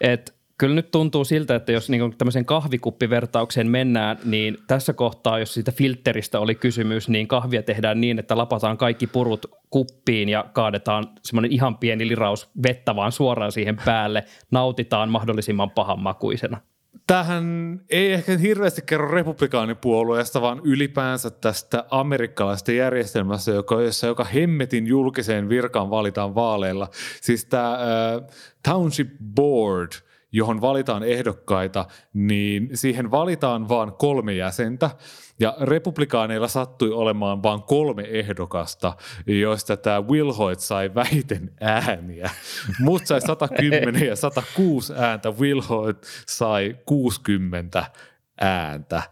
että 0.00 0.32
kyllä 0.58 0.74
nyt 0.74 0.90
tuntuu 0.90 1.24
siltä, 1.24 1.54
että 1.54 1.72
jos 1.72 1.90
niin 1.90 2.14
tämmöisen 2.18 2.44
kahvikuppivertaukseen 2.44 3.70
mennään, 3.70 4.18
niin 4.24 4.58
tässä 4.66 4.92
kohtaa, 4.92 5.38
jos 5.38 5.54
siitä 5.54 5.72
filteristä 5.72 6.40
oli 6.40 6.54
kysymys, 6.54 7.08
niin 7.08 7.28
kahvia 7.28 7.62
tehdään 7.62 8.00
niin, 8.00 8.18
että 8.18 8.36
lapataan 8.36 8.78
kaikki 8.78 9.06
purut 9.06 9.46
kuppiin 9.70 10.28
ja 10.28 10.44
kaadetaan 10.52 11.04
semmoinen 11.22 11.52
ihan 11.52 11.78
pieni 11.78 12.08
liraus 12.08 12.50
vettä 12.62 12.96
vaan 12.96 13.12
suoraan 13.12 13.52
siihen 13.52 13.76
päälle, 13.84 14.24
nautitaan 14.50 15.08
mahdollisimman 15.08 15.70
pahan 15.70 16.02
makuisena. 16.02 16.60
Tähän 17.06 17.80
ei 17.90 18.12
ehkä 18.12 18.38
hirveästi 18.38 18.82
kerro 18.86 19.08
republikaanipuolueesta, 19.08 20.40
vaan 20.40 20.60
ylipäänsä 20.64 21.30
tästä 21.30 21.84
amerikkalaisesta 21.90 22.72
järjestelmästä, 22.72 23.50
joka, 23.50 23.82
jossa 23.82 24.06
joka 24.06 24.24
hemmetin 24.24 24.86
julkiseen 24.86 25.48
virkaan 25.48 25.90
valitaan 25.90 26.34
vaaleilla. 26.34 26.88
Siis 27.20 27.44
tämä 27.44 27.72
äh, 27.72 27.78
Township 28.62 29.08
Board– 29.34 29.92
johon 30.32 30.60
valitaan 30.60 31.02
ehdokkaita, 31.02 31.86
niin 32.14 32.70
siihen 32.74 33.10
valitaan 33.10 33.68
vain 33.68 33.92
kolme 33.92 34.32
jäsentä. 34.32 34.90
Ja 35.40 35.56
republikaaneilla 35.60 36.48
sattui 36.48 36.92
olemaan 36.92 37.42
vain 37.42 37.62
kolme 37.62 38.02
ehdokasta, 38.02 38.92
joista 39.26 39.76
tämä 39.76 40.00
Will 40.00 40.32
Hoyt 40.32 40.60
sai 40.60 40.94
vähiten 40.94 41.50
ääniä. 41.60 42.30
Mut 42.80 43.06
sai 43.06 43.20
110 43.20 44.06
ja 44.06 44.16
106 44.16 44.92
ääntä, 44.96 45.30
Will 45.30 45.60
Hoyt 45.60 46.06
sai 46.26 46.76
60 46.86 47.84
ääntä. 48.40 49.02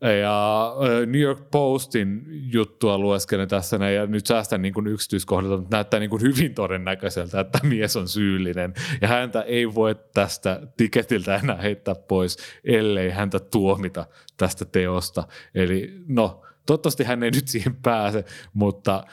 Ja 0.00 0.74
New 1.06 1.20
York 1.20 1.50
Postin 1.50 2.22
juttua 2.52 2.98
lueskelen 2.98 3.48
tässä 3.48 3.78
näin, 3.78 3.94
ja 3.94 4.06
nyt 4.06 4.26
säästän 4.26 4.62
niin 4.62 4.86
yksityiskohdilta, 4.86 5.56
mutta 5.56 5.76
näyttää 5.76 6.00
niin 6.00 6.10
kuin 6.10 6.22
hyvin 6.22 6.54
todennäköiseltä, 6.54 7.40
että 7.40 7.58
mies 7.62 7.96
on 7.96 8.08
syyllinen. 8.08 8.74
Ja 9.00 9.08
häntä 9.08 9.42
ei 9.42 9.74
voi 9.74 9.96
tästä 10.14 10.60
tiketiltä 10.76 11.36
enää 11.36 11.56
heittää 11.56 11.94
pois, 11.94 12.36
ellei 12.64 13.10
häntä 13.10 13.38
tuomita 13.38 14.06
tästä 14.36 14.64
teosta. 14.64 15.24
Eli 15.54 15.94
no, 16.08 16.42
toivottavasti 16.66 17.04
hän 17.04 17.22
ei 17.22 17.30
nyt 17.30 17.48
siihen 17.48 17.76
pääse, 17.76 18.24
mutta 18.52 19.04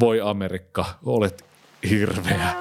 voi 0.00 0.20
Amerikka, 0.20 0.84
olet 1.04 1.44
hirveä. 1.90 2.54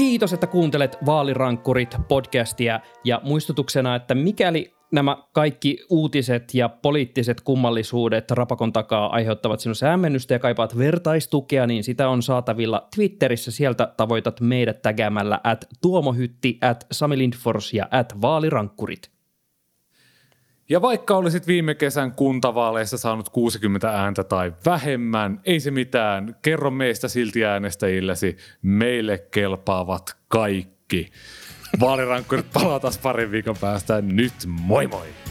Kiitos, 0.00 0.32
että 0.32 0.46
kuuntelet 0.46 0.98
Vaalirankkurit 1.06 1.96
podcastia 2.08 2.80
ja 3.04 3.20
muistutuksena, 3.24 3.96
että 3.96 4.14
mikäli 4.14 4.74
nämä 4.92 5.16
kaikki 5.32 5.78
uutiset 5.90 6.54
ja 6.54 6.68
poliittiset 6.68 7.40
kummallisuudet 7.40 8.30
rapakon 8.30 8.72
takaa 8.72 9.10
aiheuttavat 9.12 9.60
sinussa 9.60 9.86
hämmennystä 9.86 10.34
ja 10.34 10.38
kaipaat 10.38 10.78
vertaistukea, 10.78 11.66
niin 11.66 11.84
sitä 11.84 12.08
on 12.08 12.22
saatavilla 12.22 12.88
Twitterissä. 12.94 13.50
Sieltä 13.50 13.94
tavoitat 13.96 14.40
meidät 14.40 14.82
tägäämällä 14.82 15.40
at 15.44 15.66
tuomohytti, 15.82 16.58
at 16.60 16.86
Sami 16.92 17.18
Lindfors 17.18 17.74
ja 17.74 17.88
at 17.90 18.22
vaalirankkurit. 18.22 19.19
Ja 20.70 20.82
vaikka 20.82 21.16
olisit 21.16 21.46
viime 21.46 21.74
kesän 21.74 22.12
kuntavaaleissa 22.12 22.98
saanut 22.98 23.28
60 23.28 23.90
ääntä 23.90 24.24
tai 24.24 24.52
vähemmän, 24.66 25.40
ei 25.44 25.60
se 25.60 25.70
mitään. 25.70 26.36
Kerro 26.42 26.70
meistä 26.70 27.08
silti 27.08 27.44
äänestäjillesi, 27.44 28.36
meille 28.62 29.18
kelpaavat 29.30 30.16
kaikki. 30.28 31.10
Vaalirankkurit 31.80 32.46
palataan 32.52 32.94
parin 33.02 33.30
viikon 33.30 33.56
päästä. 33.60 34.00
Nyt 34.00 34.34
moi 34.46 34.86
moi! 34.86 35.29